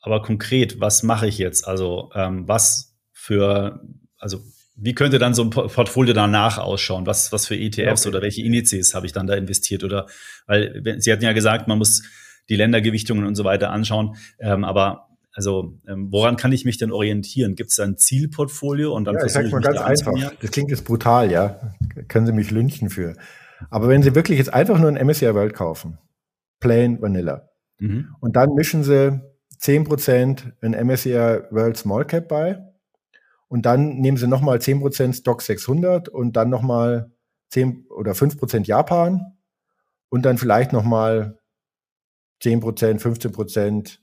[0.00, 1.66] Aber konkret, was mache ich jetzt?
[1.66, 3.84] Also ähm, was für,
[4.16, 4.42] also
[4.76, 7.06] wie könnte dann so ein Portfolio danach ausschauen?
[7.06, 8.08] Was, was für ETFs okay.
[8.08, 9.84] oder welche Indizes habe ich dann da investiert?
[9.84, 10.06] Oder
[10.46, 12.02] weil Sie hatten ja gesagt, man muss
[12.48, 14.16] die Ländergewichtungen und so weiter anschauen.
[14.38, 17.54] Ähm, aber also ähm, woran kann ich mich denn orientieren?
[17.54, 20.12] Gibt es da ein Zielportfolio und dann ja, ich sage mal ganz einfach.
[20.40, 21.74] Das klingt jetzt brutal, ja.
[22.08, 23.14] Können Sie mich lynchen für.
[23.70, 25.98] Aber wenn Sie wirklich jetzt einfach nur ein MSCI World kaufen,
[26.60, 28.14] plain Vanilla, mhm.
[28.20, 29.20] und dann mischen Sie
[29.60, 32.58] 10% in MSCI World Small Cap bei
[33.48, 37.12] und dann nehmen Sie nochmal 10% Stock 600 und dann nochmal
[37.50, 39.36] 10 oder 5% Japan
[40.08, 41.38] und dann vielleicht nochmal
[42.42, 43.98] 10%, 15%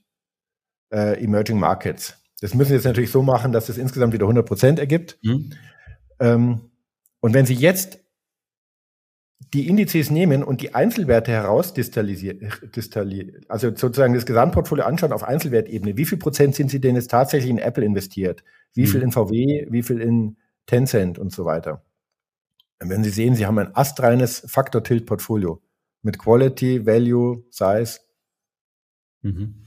[0.92, 2.22] äh, Emerging Markets.
[2.40, 5.18] Das müssen Sie jetzt natürlich so machen, dass es insgesamt wieder 100% ergibt.
[5.22, 5.52] Mhm.
[6.20, 6.70] Ähm,
[7.20, 8.03] und wenn Sie jetzt
[9.52, 12.52] die Indizes nehmen und die Einzelwerte herausdistallisieren,
[13.48, 17.50] also sozusagen das Gesamtportfolio anschauen auf Einzelwertebene, wie viel Prozent sind Sie denn jetzt tatsächlich
[17.50, 18.42] in Apple investiert?
[18.72, 18.86] Wie mhm.
[18.86, 21.84] viel in VW, wie viel in Tencent und so weiter?
[22.80, 25.62] Und wenn Sie sehen, Sie haben ein astreines Faktor-Tilt-Portfolio
[26.02, 28.00] mit Quality, Value, Size.
[29.22, 29.63] Mhm.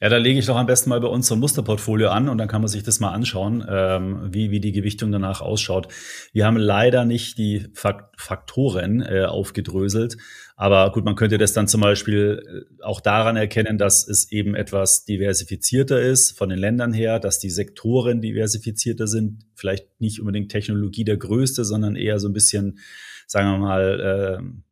[0.00, 2.36] Ja, da lege ich doch am besten mal bei uns so ein Musterportfolio an und
[2.36, 5.88] dann kann man sich das mal anschauen, ähm, wie, wie die Gewichtung danach ausschaut.
[6.32, 10.18] Wir haben leider nicht die Faktoren äh, aufgedröselt,
[10.54, 12.42] aber gut, man könnte das dann zum Beispiel
[12.78, 17.38] äh, auch daran erkennen, dass es eben etwas diversifizierter ist von den Ländern her, dass
[17.38, 22.78] die Sektoren diversifizierter sind, vielleicht nicht unbedingt Technologie der größte, sondern eher so ein bisschen,
[23.26, 24.65] sagen wir mal, äh,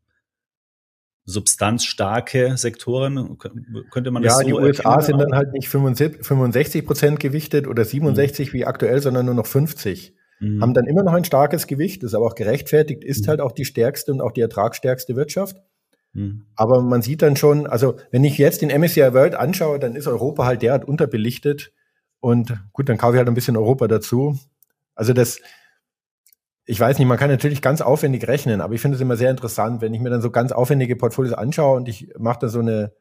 [1.24, 3.38] substanzstarke Sektoren?
[3.90, 7.66] Könnte man das ja, so Ja, die USA sind dann halt nicht 65 Prozent gewichtet
[7.66, 8.52] oder 67 mhm.
[8.58, 10.14] wie aktuell, sondern nur noch 50.
[10.40, 10.60] Mhm.
[10.60, 13.30] Haben dann immer noch ein starkes Gewicht, ist aber auch gerechtfertigt, ist mhm.
[13.30, 15.56] halt auch die stärkste und auch die ertragsstärkste Wirtschaft.
[16.12, 16.46] Mhm.
[16.56, 20.06] Aber man sieht dann schon, also wenn ich jetzt den MSCI World anschaue, dann ist
[20.06, 21.72] Europa halt derart unterbelichtet.
[22.20, 24.38] Und gut, dann kaufe ich halt ein bisschen Europa dazu.
[24.94, 25.40] Also das,
[26.66, 29.30] ich weiß nicht, man kann natürlich ganz aufwendig rechnen, aber ich finde es immer sehr
[29.30, 32.60] interessant, wenn ich mir dann so ganz aufwendige Portfolios anschaue und ich mache da so
[32.60, 32.92] eine,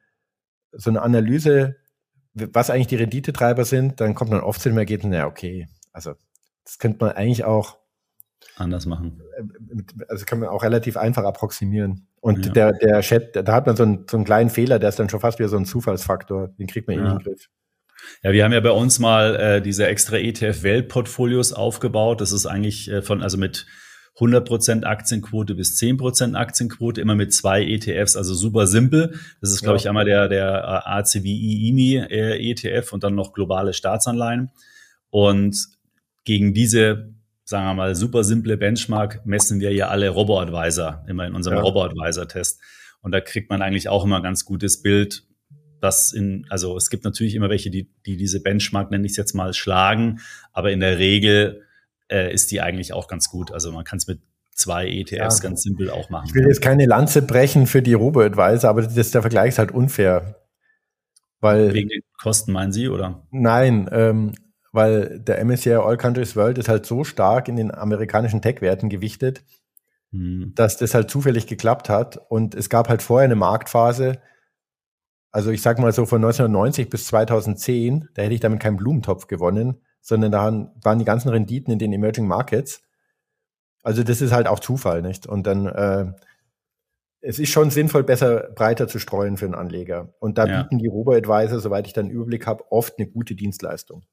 [0.72, 1.78] so eine Analyse,
[2.34, 6.14] was eigentlich die Renditetreiber sind, dann kommt man oft zu dem Ergebnis, naja, okay, also
[6.66, 7.78] das könnte man eigentlich auch
[8.56, 9.22] anders machen.
[9.38, 12.08] Äh, also kann man auch relativ einfach approximieren.
[12.22, 12.52] Und ja.
[12.52, 15.10] der, der Chat, da hat man so einen, so einen kleinen Fehler, der ist dann
[15.10, 16.50] schon fast wie so ein Zufallsfaktor.
[16.50, 17.02] Den kriegt man ja.
[17.02, 17.50] eh nicht in den Griff.
[18.24, 22.22] Ja, wir haben ja bei uns mal äh, diese extra ETF-Weltportfolios aufgebaut.
[22.22, 23.66] Das ist eigentlich äh, von, also mit
[24.18, 29.20] 100% Aktienquote bis 10% Aktienquote, immer mit zwei ETFs, also super simpel.
[29.42, 29.82] Das ist, glaube ja.
[29.82, 34.52] ich, einmal der, der ACWI IMI äh, ETF und dann noch globale Staatsanleihen.
[35.10, 35.58] Und
[36.26, 37.14] gegen diese,
[37.44, 41.64] sagen wir mal, super simple Benchmark messen wir ja alle Robo-Advisor, immer in unserem ja.
[41.64, 42.62] Robo-Advisor-Test.
[43.02, 45.24] Und da kriegt man eigentlich auch immer ein ganz gutes Bild,
[45.84, 49.18] dass in, also es gibt natürlich immer welche, die, die diese Benchmark, nenne ich es
[49.18, 50.22] jetzt mal, schlagen,
[50.54, 51.64] aber in der Regel
[52.10, 53.52] äh, ist die eigentlich auch ganz gut.
[53.52, 54.22] Also man kann es mit
[54.56, 55.50] zwei ETFs ja.
[55.50, 56.28] ganz simpel auch machen.
[56.28, 59.74] Ich will jetzt keine Lanze brechen für die Robo-Advisor, aber das, der Vergleich ist halt
[59.74, 60.40] unfair.
[61.42, 63.28] Weil, Wegen den Kosten meinen Sie, oder?
[63.32, 64.36] Nein, ähm,
[64.72, 69.44] weil der MSCI All Countries World ist halt so stark in den amerikanischen Tech-Werten gewichtet,
[70.12, 70.54] hm.
[70.56, 72.22] dass das halt zufällig geklappt hat.
[72.30, 74.22] Und es gab halt vorher eine Marktphase,
[75.34, 79.28] also ich sag mal so von 1990 bis 2010, da hätte ich damit keinen Blumentopf
[79.28, 82.84] gewonnen, sondern da waren die ganzen Renditen in den Emerging Markets.
[83.82, 85.26] Also das ist halt auch Zufall, nicht?
[85.26, 86.14] Und dann äh,
[87.20, 90.14] es ist schon sinnvoll, besser breiter zu streuen für einen Anleger.
[90.20, 90.62] Und da ja.
[90.62, 94.04] bieten die Robo-Advisor, soweit ich dann Überblick habe, oft eine gute Dienstleistung.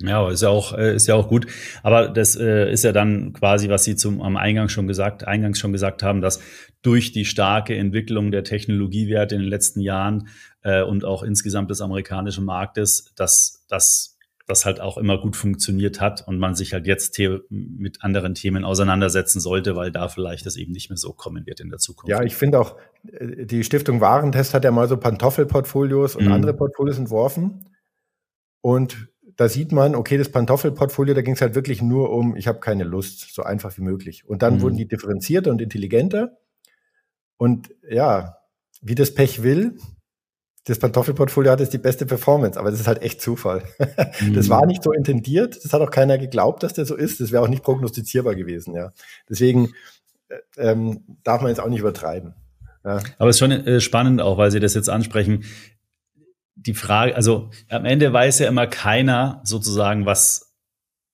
[0.00, 1.46] Ja, ist ja auch äh, ist ja auch gut.
[1.82, 5.58] Aber das äh, ist ja dann quasi, was Sie zum am Eingang schon gesagt, eingangs
[5.58, 6.40] schon gesagt haben, dass
[6.82, 10.28] durch die starke Entwicklung der Technologiewerte in den letzten Jahren
[10.62, 16.00] äh, und auch insgesamt des amerikanischen Marktes, dass das das halt auch immer gut funktioniert
[16.00, 17.18] hat und man sich halt jetzt
[17.50, 21.60] mit anderen Themen auseinandersetzen sollte, weil da vielleicht das eben nicht mehr so kommen wird
[21.60, 22.08] in der Zukunft.
[22.08, 22.76] Ja, ich finde auch,
[23.12, 26.32] äh, die Stiftung Warentest hat ja mal so Pantoffelportfolios und mhm.
[26.32, 27.68] andere Portfolios entworfen.
[28.62, 32.48] Und da sieht man, okay, das Pantoffelportfolio, da ging es halt wirklich nur um, ich
[32.48, 34.28] habe keine Lust, so einfach wie möglich.
[34.28, 34.62] Und dann mhm.
[34.62, 36.36] wurden die differenzierter und intelligenter.
[37.36, 38.38] Und ja,
[38.82, 39.78] wie das Pech will,
[40.64, 43.62] das Pantoffelportfolio hat jetzt die beste Performance, aber das ist halt echt Zufall.
[44.20, 44.34] Mhm.
[44.34, 47.20] Das war nicht so intendiert, das hat auch keiner geglaubt, dass der so ist.
[47.20, 48.90] Das wäre auch nicht prognostizierbar gewesen, ja.
[49.30, 49.72] Deswegen
[50.30, 52.34] äh, ähm, darf man jetzt auch nicht übertreiben.
[52.84, 53.00] Ja.
[53.18, 55.44] Aber es ist schon äh, spannend auch, weil Sie das jetzt ansprechen
[56.60, 60.54] die Frage, also am Ende weiß ja immer keiner sozusagen, was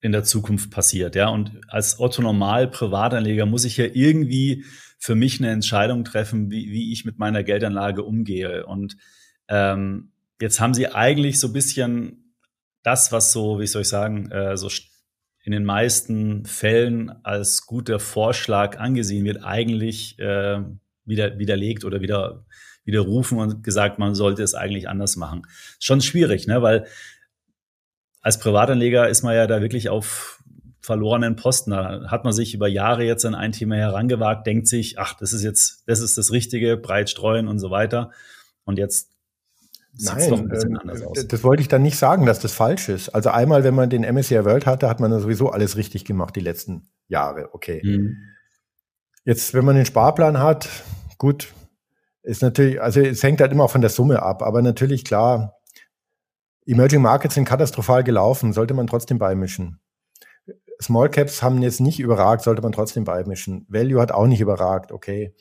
[0.00, 1.28] in der Zukunft passiert, ja.
[1.28, 4.64] Und als Otto Normal Privatanleger muss ich ja irgendwie
[4.98, 8.66] für mich eine Entscheidung treffen, wie, wie ich mit meiner Geldanlage umgehe.
[8.66, 8.96] Und
[9.48, 12.34] ähm, jetzt haben sie eigentlich so ein bisschen
[12.82, 14.68] das, was so, wie soll ich sagen, äh, so
[15.42, 20.60] in den meisten Fällen als guter Vorschlag angesehen wird, eigentlich äh,
[21.04, 22.46] wieder widerlegt oder wieder
[22.84, 25.46] widerrufen und gesagt, man sollte es eigentlich anders machen.
[25.80, 26.62] Schon schwierig, ne?
[26.62, 26.86] weil
[28.20, 30.42] als Privatanleger ist man ja da wirklich auf
[30.80, 31.70] verlorenen Posten.
[31.70, 35.32] Da hat man sich über Jahre jetzt an ein Thema herangewagt, denkt sich, ach, das
[35.32, 38.10] ist jetzt, das ist das Richtige, breit streuen und so weiter.
[38.64, 39.10] Und jetzt
[39.94, 41.26] sieht es doch ein bisschen anders aus.
[41.26, 43.08] Das wollte ich dann nicht sagen, dass das falsch ist.
[43.10, 46.36] Also einmal, wenn man den MSCI World hatte, hat man dann sowieso alles richtig gemacht
[46.36, 47.50] die letzten Jahre.
[47.52, 47.80] Okay.
[47.82, 48.16] Mhm.
[49.24, 50.68] Jetzt, wenn man den Sparplan hat,
[51.16, 51.48] gut,
[52.24, 55.60] ist natürlich, also es hängt halt immer von der Summe ab, aber natürlich klar,
[56.66, 59.80] Emerging Markets sind katastrophal gelaufen, sollte man trotzdem beimischen.
[60.80, 63.66] Small Caps haben jetzt nicht überragt, sollte man trotzdem beimischen.
[63.68, 65.34] Value hat auch nicht überragt, okay.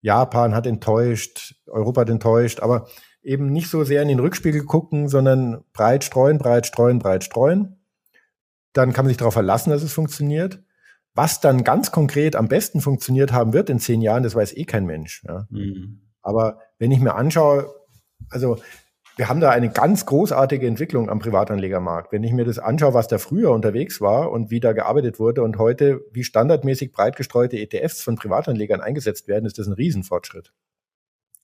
[0.00, 2.86] Japan hat enttäuscht, Europa hat enttäuscht, aber
[3.22, 7.80] eben nicht so sehr in den Rückspiegel gucken, sondern breit streuen, breit streuen, breit streuen.
[8.72, 10.62] Dann kann man sich darauf verlassen, dass es funktioniert.
[11.14, 14.64] Was dann ganz konkret am besten funktioniert haben wird in zehn Jahren, das weiß eh
[14.64, 15.24] kein Mensch.
[15.26, 15.46] Ja.
[15.50, 16.03] Mhm.
[16.24, 17.72] Aber wenn ich mir anschaue,
[18.30, 18.58] also
[19.16, 22.10] wir haben da eine ganz großartige Entwicklung am Privatanlegermarkt.
[22.10, 25.42] Wenn ich mir das anschaue, was da früher unterwegs war und wie da gearbeitet wurde
[25.42, 30.52] und heute wie standardmäßig breit gestreute ETFs von Privatanlegern eingesetzt werden, ist das ein Riesenfortschritt.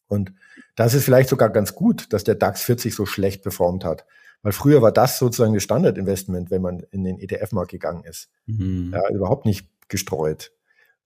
[0.08, 0.32] Und
[0.74, 4.04] das ist vielleicht sogar ganz gut, dass der DAX 40 so schlecht performt hat.
[4.42, 8.30] Weil früher war das sozusagen das Standardinvestment, wenn man in den ETF-Markt gegangen ist.
[8.46, 8.90] Mhm.
[8.92, 10.52] Ja, überhaupt nicht gestreut.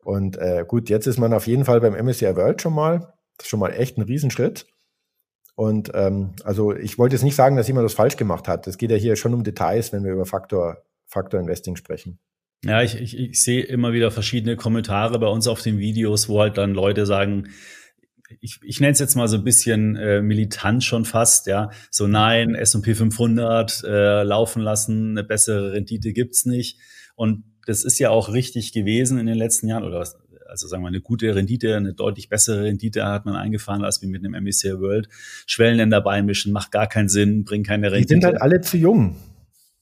[0.03, 3.14] Und äh, gut, jetzt ist man auf jeden Fall beim MSCI World schon mal.
[3.37, 4.67] Das ist schon mal echt ein Riesenschritt.
[5.57, 8.67] Und ähm, also ich wollte jetzt nicht sagen, dass jemand das falsch gemacht hat.
[8.67, 12.19] Es geht ja hier schon um Details, wenn wir über Faktor, Faktor Investing sprechen.
[12.65, 16.41] Ja, ich, ich, ich sehe immer wieder verschiedene Kommentare bei uns auf den Videos, wo
[16.41, 17.49] halt dann Leute sagen,
[18.41, 22.07] ich, ich nenne es jetzt mal so ein bisschen äh, militant schon fast, ja, so
[22.07, 26.79] nein, S&P 500 äh, laufen lassen, eine bessere Rendite gibt's nicht.
[27.17, 30.17] Und das ist ja auch richtig gewesen in den letzten Jahren oder was,
[30.49, 34.07] also sagen wir eine gute Rendite, eine deutlich bessere Rendite hat man eingefahren als wie
[34.07, 35.09] mit einem MSCI World.
[35.47, 38.15] Schwellenländer beimischen macht gar keinen Sinn, bringt keine Rendite.
[38.15, 39.17] Die sind halt alle zu jung.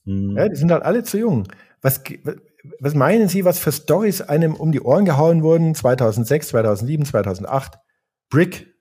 [0.05, 0.37] Mhm.
[0.37, 1.47] Ja, die sind halt alle zu jung.
[1.81, 2.01] Was,
[2.79, 7.77] was meinen Sie, was für Stories einem um die Ohren gehauen wurden 2006, 2007, 2008?
[8.29, 8.73] Brick.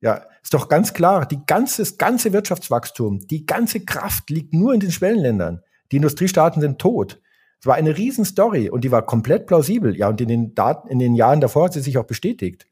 [0.00, 4.72] Ja, ist doch ganz klar, die ganze, das ganze Wirtschaftswachstum, die ganze Kraft liegt nur
[4.72, 5.60] in den Schwellenländern.
[5.92, 7.20] Die Industriestaaten sind tot.
[7.60, 9.96] Es war eine Riesenstory und die war komplett plausibel.
[9.96, 12.66] Ja, und in den Daten, in den Jahren davor hat sie sich auch bestätigt.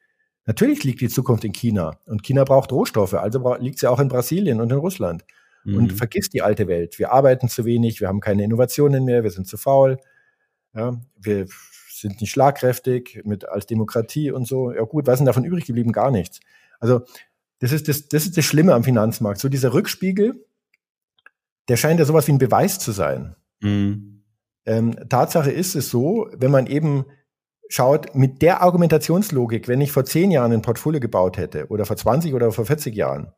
[0.47, 4.09] Natürlich liegt die Zukunft in China und China braucht Rohstoffe, also liegt sie auch in
[4.09, 5.25] Brasilien und in Russland.
[5.65, 5.77] Mhm.
[5.77, 6.99] Und vergisst die alte Welt.
[6.99, 9.99] Wir arbeiten zu wenig, wir haben keine Innovationen mehr, wir sind zu faul.
[10.75, 11.47] Ja, wir
[11.91, 14.73] sind nicht schlagkräftig mit als Demokratie und so.
[14.73, 15.93] Ja gut, was ist denn davon übrig geblieben?
[15.93, 16.41] Gar nichts.
[16.81, 17.03] Also
[17.59, 19.41] das ist das, das ist das Schlimme am Finanzmarkt.
[19.41, 20.47] So dieser Rückspiegel,
[21.69, 23.35] der scheint ja sowas wie ein Beweis zu sein.
[23.61, 24.18] Mhm.
[24.69, 27.07] Ähm, Tatsache ist es so, wenn man eben
[27.71, 31.97] schaut, mit der Argumentationslogik, wenn ich vor zehn Jahren ein Portfolio gebaut hätte oder vor
[31.97, 33.33] 20 oder vor 40 Jahren,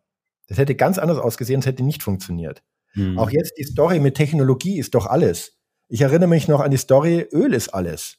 [0.49, 2.65] das hätte ganz anders ausgesehen, es hätte nicht funktioniert.
[2.95, 3.17] Mhm.
[3.17, 5.57] Auch jetzt die Story mit Technologie ist doch alles.
[5.89, 8.19] Ich erinnere mich noch an die Story, Öl ist alles.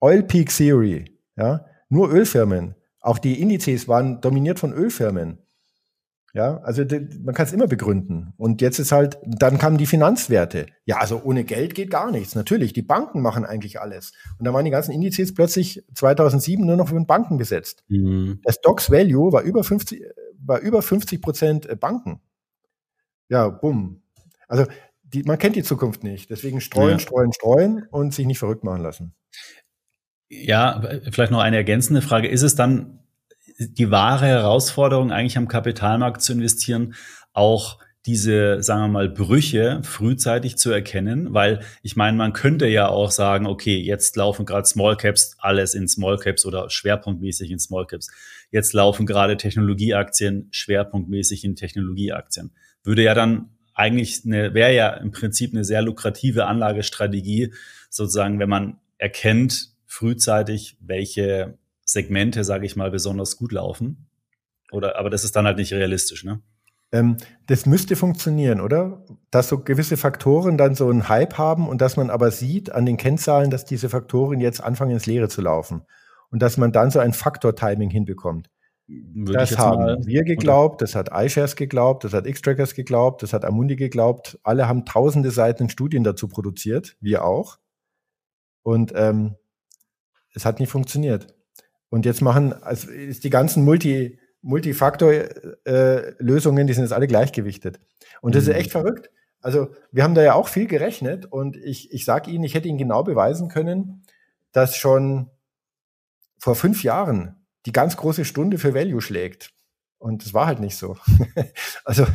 [0.00, 2.74] Oil Peak Theory, ja, nur Ölfirmen.
[2.98, 5.43] Auch die Indizes waren dominiert von Ölfirmen.
[6.34, 6.82] Ja, also
[7.22, 8.32] man kann es immer begründen.
[8.36, 10.66] Und jetzt ist halt, dann kamen die Finanzwerte.
[10.84, 12.34] Ja, also ohne Geld geht gar nichts.
[12.34, 14.12] Natürlich, die Banken machen eigentlich alles.
[14.36, 17.84] Und dann waren die ganzen Indizes plötzlich 2007 nur noch von Banken besetzt.
[17.86, 18.40] Mhm.
[18.44, 20.02] Der Stocks Value war über 50,
[20.40, 22.20] war über 50 Prozent Banken.
[23.28, 24.02] Ja, bumm.
[24.48, 24.66] Also
[25.04, 26.30] die, man kennt die Zukunft nicht.
[26.30, 26.98] Deswegen streuen, ja.
[26.98, 29.14] streuen, streuen und sich nicht verrückt machen lassen.
[30.28, 30.82] Ja,
[31.12, 32.26] vielleicht noch eine ergänzende Frage.
[32.26, 33.03] Ist es dann
[33.58, 36.94] die wahre Herausforderung eigentlich am Kapitalmarkt zu investieren,
[37.32, 42.88] auch diese, sagen wir mal, Brüche frühzeitig zu erkennen, weil ich meine, man könnte ja
[42.88, 47.58] auch sagen, okay, jetzt laufen gerade Small Caps alles in Small Caps oder schwerpunktmäßig in
[47.58, 48.10] Small Caps.
[48.50, 52.52] Jetzt laufen gerade Technologieaktien schwerpunktmäßig in Technologieaktien.
[52.82, 57.54] Würde ja dann eigentlich eine, wäre ja im Prinzip eine sehr lukrative Anlagestrategie,
[57.88, 61.58] sozusagen, wenn man erkennt frühzeitig, welche
[61.94, 64.10] Segmente, sage ich mal, besonders gut laufen.
[64.70, 66.42] Oder, aber das ist dann halt nicht realistisch, ne?
[66.92, 67.16] Ähm,
[67.46, 69.04] das müsste funktionieren, oder?
[69.30, 72.86] Dass so gewisse Faktoren dann so einen Hype haben und dass man aber sieht an
[72.86, 75.82] den Kennzahlen, dass diese Faktoren jetzt anfangen ins Leere zu laufen.
[76.30, 78.50] Und dass man dann so ein Faktor-Timing hinbekommt.
[78.86, 83.44] Würde das haben wir geglaubt, das hat iShares geglaubt, das hat X-Trackers geglaubt, das hat
[83.44, 84.38] Amundi geglaubt.
[84.42, 87.58] Alle haben tausende Seiten Studien dazu produziert, wir auch.
[88.62, 89.36] Und ähm,
[90.34, 91.34] es hat nicht funktioniert.
[91.94, 97.78] Und jetzt machen, also ist die ganzen Multi, Multifaktor-Lösungen, äh, die sind jetzt alle gleichgewichtet.
[98.20, 98.50] Und das mhm.
[98.50, 99.12] ist echt verrückt.
[99.40, 102.66] Also wir haben da ja auch viel gerechnet und ich, ich sage Ihnen, ich hätte
[102.66, 104.02] Ihnen genau beweisen können,
[104.50, 105.30] dass schon
[106.36, 109.52] vor fünf Jahren die ganz große Stunde für Value schlägt.
[109.98, 110.96] Und das war halt nicht so.
[111.84, 112.08] also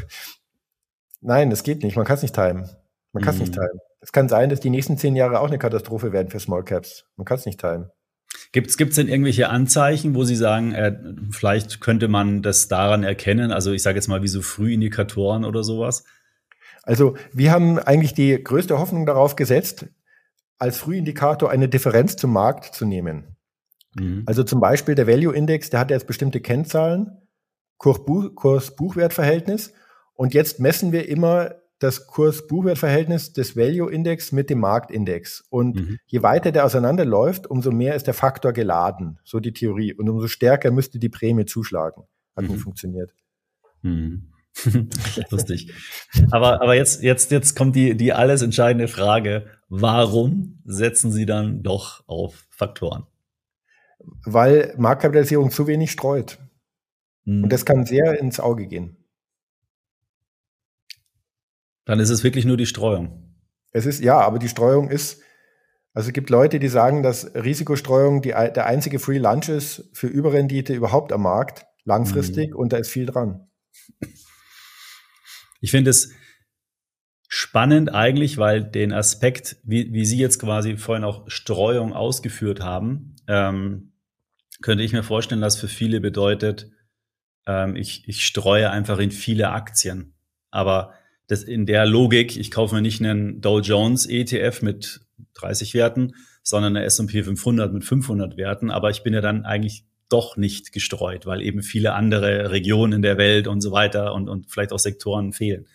[1.22, 1.96] nein, das geht nicht.
[1.96, 2.70] Man kann es nicht timen.
[3.14, 3.46] Man kann es mhm.
[3.46, 3.80] nicht timen.
[4.02, 7.06] Es kann sein, dass die nächsten zehn Jahre auch eine Katastrophe werden für Small Caps.
[7.16, 7.90] Man kann es nicht timen.
[8.52, 10.98] Gibt es denn irgendwelche Anzeichen, wo Sie sagen, äh,
[11.30, 13.52] vielleicht könnte man das daran erkennen?
[13.52, 16.04] Also ich sage jetzt mal wie so Frühindikatoren oder sowas?
[16.82, 19.86] Also wir haben eigentlich die größte Hoffnung darauf gesetzt,
[20.58, 23.36] als Frühindikator eine Differenz zum Markt zu nehmen.
[23.94, 24.24] Mhm.
[24.26, 27.22] Also zum Beispiel der Value Index, der hat jetzt bestimmte Kennzahlen,
[27.78, 29.74] Kurs-Buchwert-Verhältnis.
[30.14, 35.46] Und jetzt messen wir immer das Kurs-Buchwert-Verhältnis des Value-Index mit dem Marktindex.
[35.50, 36.00] Und mhm.
[36.06, 39.94] je weiter der auseinanderläuft, umso mehr ist der Faktor geladen, so die Theorie.
[39.94, 42.04] Und umso stärker müsste die Prämie zuschlagen.
[42.36, 42.52] Hat mhm.
[42.52, 43.14] nicht funktioniert.
[43.82, 44.34] Mhm.
[45.30, 45.74] Lustig.
[46.32, 49.48] Aber, aber jetzt, jetzt, jetzt kommt die, die alles entscheidende Frage.
[49.70, 53.06] Warum setzen Sie dann doch auf Faktoren?
[54.26, 56.40] Weil Marktkapitalisierung zu wenig streut.
[57.24, 57.44] Mhm.
[57.46, 58.98] Und das kann sehr ins Auge gehen.
[61.90, 63.34] Dann ist es wirklich nur die Streuung.
[63.72, 65.24] Es ist, ja, aber die Streuung ist,
[65.92, 70.06] also es gibt Leute, die sagen, dass Risikostreuung die, der einzige Free Lunch ist für
[70.06, 72.58] Überrendite überhaupt am Markt, langfristig, mhm.
[72.58, 73.50] und da ist viel dran.
[75.62, 76.12] Ich finde es
[77.28, 83.16] spannend eigentlich, weil den Aspekt, wie, wie Sie jetzt quasi vorhin auch Streuung ausgeführt haben,
[83.28, 83.94] ähm,
[84.62, 86.70] könnte ich mir vorstellen, dass für viele bedeutet,
[87.48, 90.14] ähm, ich, ich streue einfach in viele Aktien.
[90.52, 90.94] Aber
[91.30, 95.02] das in der Logik, ich kaufe mir nicht einen Dow Jones ETF mit
[95.36, 96.14] 30 Werten,
[96.44, 100.74] sondern eine S&P 500 mit 500 Werten, aber ich bin ja dann eigentlich doch nicht
[100.74, 104.74] gestreut, weil eben viele andere Regionen in der Welt und so weiter und, und vielleicht
[104.74, 105.68] auch Sektoren fehlen.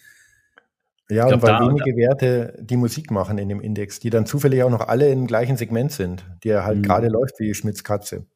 [1.08, 4.10] Ja, glaub, und weil da, wenige da, Werte die Musik machen in dem Index, die
[4.10, 6.82] dann zufällig auch noch alle im gleichen Segment sind, die ja halt mhm.
[6.82, 8.26] gerade läuft wie Schmitz Katze.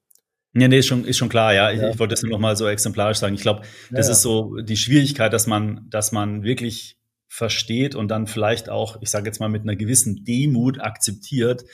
[0.54, 1.72] Ja, nee, ist schon, ist schon klar, ja.
[1.72, 1.90] Ich, ja.
[1.90, 3.34] ich wollte das nur noch mal so exemplarisch sagen.
[3.34, 6.97] Ich glaube, das ja, ist so die Schwierigkeit, dass man, dass man wirklich
[7.28, 11.64] versteht und dann vielleicht auch, ich sage jetzt mal mit einer gewissen Demut akzeptiert,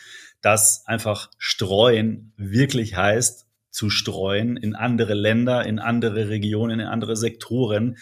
[0.42, 7.16] dass einfach streuen wirklich heißt, zu streuen in andere Länder, in andere Regionen, in andere
[7.16, 7.96] Sektoren,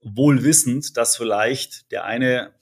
[0.00, 2.52] wohl wissend, dass vielleicht der eine,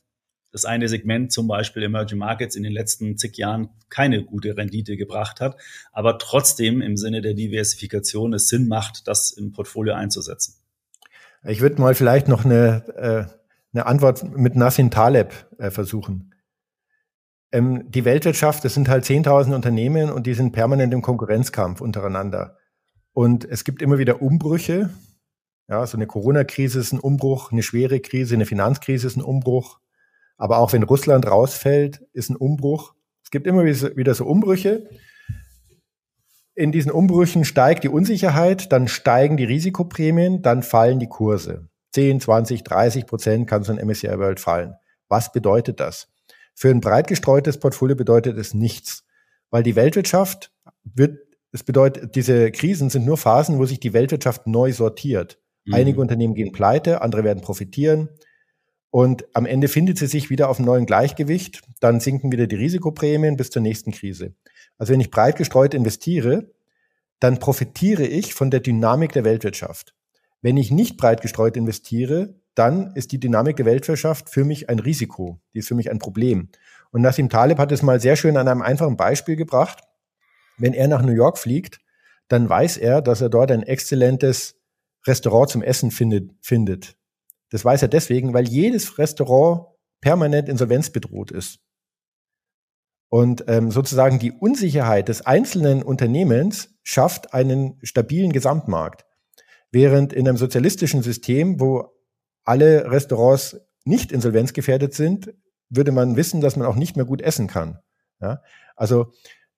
[0.53, 4.97] das eine Segment, zum Beispiel Emerging Markets, in den letzten zig Jahren keine gute Rendite
[4.97, 5.57] gebracht hat,
[5.93, 10.57] aber trotzdem im Sinne der Diversifikation es Sinn macht, das im Portfolio einzusetzen.
[11.45, 13.44] Ich würde mal vielleicht noch eine, äh,
[13.75, 16.33] eine Antwort mit Nassim Taleb äh, versuchen.
[17.53, 22.57] Ähm, die Weltwirtschaft, das sind halt 10.000 Unternehmen und die sind permanent im Konkurrenzkampf untereinander.
[23.13, 24.91] Und es gibt immer wieder Umbrüche,
[25.69, 29.81] ja, so eine Corona-Krise ist ein Umbruch, eine schwere Krise, eine Finanzkrise ist ein Umbruch.
[30.37, 32.95] Aber auch wenn Russland rausfällt, ist ein Umbruch.
[33.23, 34.89] Es gibt immer wieder so Umbrüche.
[36.55, 41.69] In diesen Umbrüchen steigt die Unsicherheit, dann steigen die Risikoprämien, dann fallen die Kurse.
[41.95, 44.75] 10, 20, 30 Prozent kann so ein MSCI World fallen.
[45.09, 46.09] Was bedeutet das?
[46.53, 49.05] Für ein breit gestreutes Portfolio bedeutet es nichts,
[49.51, 51.21] weil die Weltwirtschaft wird,
[51.53, 55.39] es bedeutet, diese Krisen sind nur Phasen, wo sich die Weltwirtschaft neu sortiert.
[55.65, 55.75] Mhm.
[55.75, 58.09] Einige Unternehmen gehen pleite, andere werden profitieren.
[58.91, 61.63] Und am Ende findet sie sich wieder auf einem neuen Gleichgewicht.
[61.79, 64.35] Dann sinken wieder die Risikoprämien bis zur nächsten Krise.
[64.79, 66.51] Also wenn ich breit gestreut investiere,
[67.21, 69.95] dann profitiere ich von der Dynamik der Weltwirtschaft.
[70.45, 74.79] Wenn ich nicht breit gestreut investiere, dann ist die Dynamik der Weltwirtschaft für mich ein
[74.79, 75.41] Risiko.
[75.55, 76.51] Die ist für mich ein Problem.
[76.91, 79.83] Und Nassim Taleb hat es mal sehr schön an einem einfachen Beispiel gebracht.
[80.59, 81.81] Wenn er nach New York fliegt,
[82.29, 84.61] dann weiß er, dass er dort ein exzellentes
[85.07, 86.99] Restaurant zum Essen findet, findet.
[87.49, 89.69] Das weiß er deswegen, weil jedes Restaurant
[90.03, 91.61] permanent insolvenzbedroht ist.
[93.09, 99.07] Und ähm, sozusagen die Unsicherheit des einzelnen Unternehmens schafft einen stabilen Gesamtmarkt.
[99.75, 101.89] Während in einem sozialistischen System, wo
[102.45, 105.35] alle Restaurants nicht insolvenzgefährdet sind,
[105.69, 107.81] würde man wissen, dass man auch nicht mehr gut essen kann.
[108.21, 108.41] Ja?
[108.77, 109.11] Also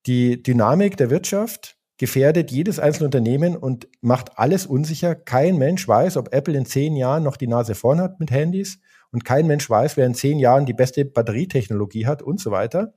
[0.07, 5.15] die Dynamik der Wirtschaft gefährdet jedes einzelne Unternehmen und macht alles unsicher.
[5.15, 8.81] Kein Mensch weiß, ob Apple in zehn Jahren noch die Nase vorn hat mit Handys
[9.13, 12.95] und kein Mensch weiß, wer in zehn Jahren die beste Batterietechnologie hat und so weiter.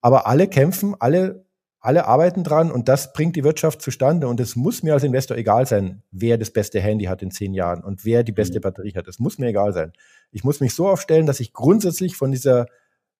[0.00, 1.44] Aber alle kämpfen, alle,
[1.82, 4.28] alle arbeiten dran und das bringt die Wirtschaft zustande.
[4.28, 7.52] Und es muss mir als Investor egal sein, wer das beste Handy hat in zehn
[7.54, 8.62] Jahren und wer die beste mhm.
[8.62, 9.08] Batterie hat.
[9.08, 9.92] Es muss mir egal sein.
[10.30, 12.66] Ich muss mich so aufstellen, dass ich grundsätzlich von dieser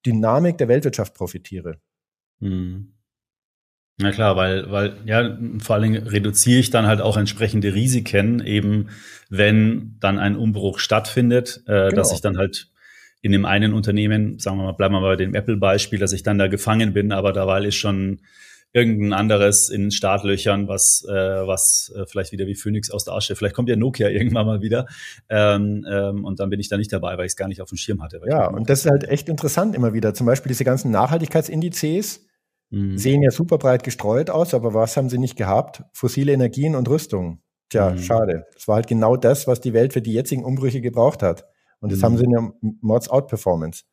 [0.06, 1.78] Dynamik der Weltwirtschaft profitiere.
[2.38, 2.92] Mhm.
[3.98, 8.44] Na klar, weil, weil, ja, vor allen Dingen reduziere ich dann halt auch entsprechende Risiken,
[8.44, 8.88] eben
[9.28, 11.90] wenn dann ein Umbruch stattfindet, äh, genau.
[11.90, 12.68] dass ich dann halt
[13.22, 16.22] in dem einen Unternehmen, sagen wir mal, bleiben wir mal bei dem Apple-Beispiel, dass ich
[16.22, 18.20] dann da gefangen bin, aber dabei ist schon
[18.72, 23.36] irgendein anderes in Startlöchern, was, äh, was äh, vielleicht wieder wie Phoenix aus der Asche,
[23.36, 24.86] vielleicht kommt ja Nokia irgendwann mal wieder
[25.28, 27.68] ähm, ähm, und dann bin ich da nicht dabei, weil ich es gar nicht auf
[27.68, 28.20] dem Schirm hatte.
[28.26, 30.14] Ja, und das ist halt echt interessant immer wieder.
[30.14, 32.26] Zum Beispiel diese ganzen Nachhaltigkeitsindizes,
[32.72, 32.96] Mhm.
[32.96, 35.84] Sehen ja super breit gestreut aus, aber was haben sie nicht gehabt?
[35.92, 37.42] Fossile Energien und Rüstung.
[37.68, 37.98] Tja, mhm.
[37.98, 38.46] schade.
[38.54, 41.44] Das war halt genau das, was die Welt für die jetzigen Umbrüche gebraucht hat.
[41.80, 42.04] Und das mhm.
[42.04, 43.84] haben sie in der Mods Outperformance.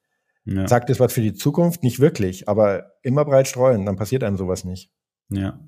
[0.46, 0.68] Ja.
[0.68, 1.84] Sagt das was für die Zukunft?
[1.84, 4.92] Nicht wirklich, aber immer breit streuen, dann passiert einem sowas nicht.
[5.30, 5.60] Ja.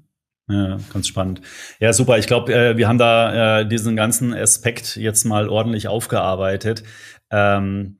[0.49, 1.41] Ja, ganz spannend.
[1.79, 2.17] Ja, super.
[2.17, 6.83] Ich glaube, äh, wir haben da äh, diesen ganzen Aspekt jetzt mal ordentlich aufgearbeitet.
[7.29, 7.99] Ähm,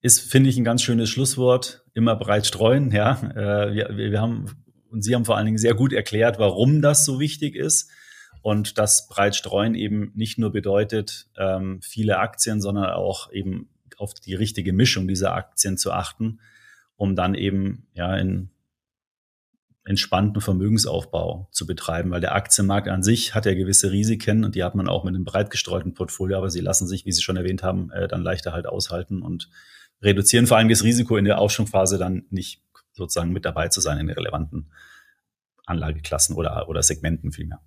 [0.00, 1.84] ist, finde ich, ein ganz schönes Schlusswort.
[1.92, 3.20] Immer breit streuen, ja.
[3.34, 4.46] Äh, wir, wir haben,
[4.90, 7.90] und Sie haben vor allen Dingen sehr gut erklärt, warum das so wichtig ist.
[8.40, 13.68] Und das breit streuen eben nicht nur bedeutet, ähm, viele Aktien, sondern auch eben
[14.00, 16.40] auf die richtige Mischung dieser Aktien zu achten,
[16.96, 18.50] um dann eben ja in
[19.84, 24.62] entspannten Vermögensaufbau zu betreiben, weil der Aktienmarkt an sich hat ja gewisse Risiken und die
[24.62, 27.36] hat man auch mit einem breit gestreuten Portfolio, aber sie lassen sich, wie Sie schon
[27.36, 29.48] erwähnt haben, äh, dann leichter halt aushalten und
[30.02, 33.98] reduzieren vor allem das Risiko in der Aufschwungphase dann nicht sozusagen mit dabei zu sein
[33.98, 34.70] in den relevanten
[35.66, 37.60] Anlageklassen oder, oder Segmenten vielmehr.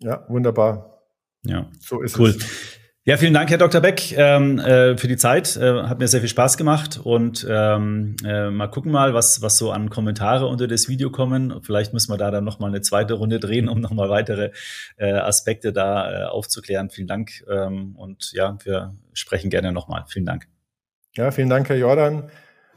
[0.00, 1.02] Ja, wunderbar.
[1.44, 2.30] Ja, so ist cool.
[2.30, 2.78] es.
[3.06, 3.82] Ja, vielen Dank, Herr Dr.
[3.82, 5.58] Beck, ähm, äh, für die Zeit.
[5.58, 9.58] Äh, hat mir sehr viel Spaß gemacht und ähm, äh, mal gucken mal, was, was
[9.58, 11.60] so an Kommentare unter das Video kommen.
[11.62, 14.52] Vielleicht müssen wir da dann noch mal eine zweite Runde drehen, um noch mal weitere
[14.96, 16.88] äh, Aspekte da äh, aufzuklären.
[16.88, 20.04] Vielen Dank ähm, und ja, wir sprechen gerne noch mal.
[20.08, 20.48] Vielen Dank.
[21.14, 22.30] Ja, vielen Dank, Herr Jordan.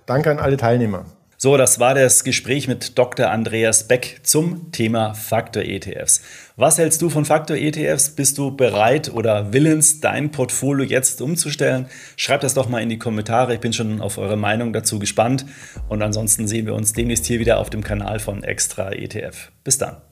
[0.07, 1.16] Danke an alle Teilnehmer.
[1.39, 3.29] So, das war das Gespräch mit Dr.
[3.29, 6.23] Andreas Beck zum Thema Faktor ETFs.
[6.55, 8.09] Was hältst du von Faktor ETFs?
[8.09, 11.89] Bist du bereit oder willens, dein Portfolio jetzt umzustellen?
[12.15, 13.53] Schreib das doch mal in die Kommentare.
[13.53, 15.45] Ich bin schon auf eure Meinung dazu gespannt.
[15.87, 19.51] Und ansonsten sehen wir uns demnächst hier wieder auf dem Kanal von Extra ETF.
[19.63, 20.06] Bis dann.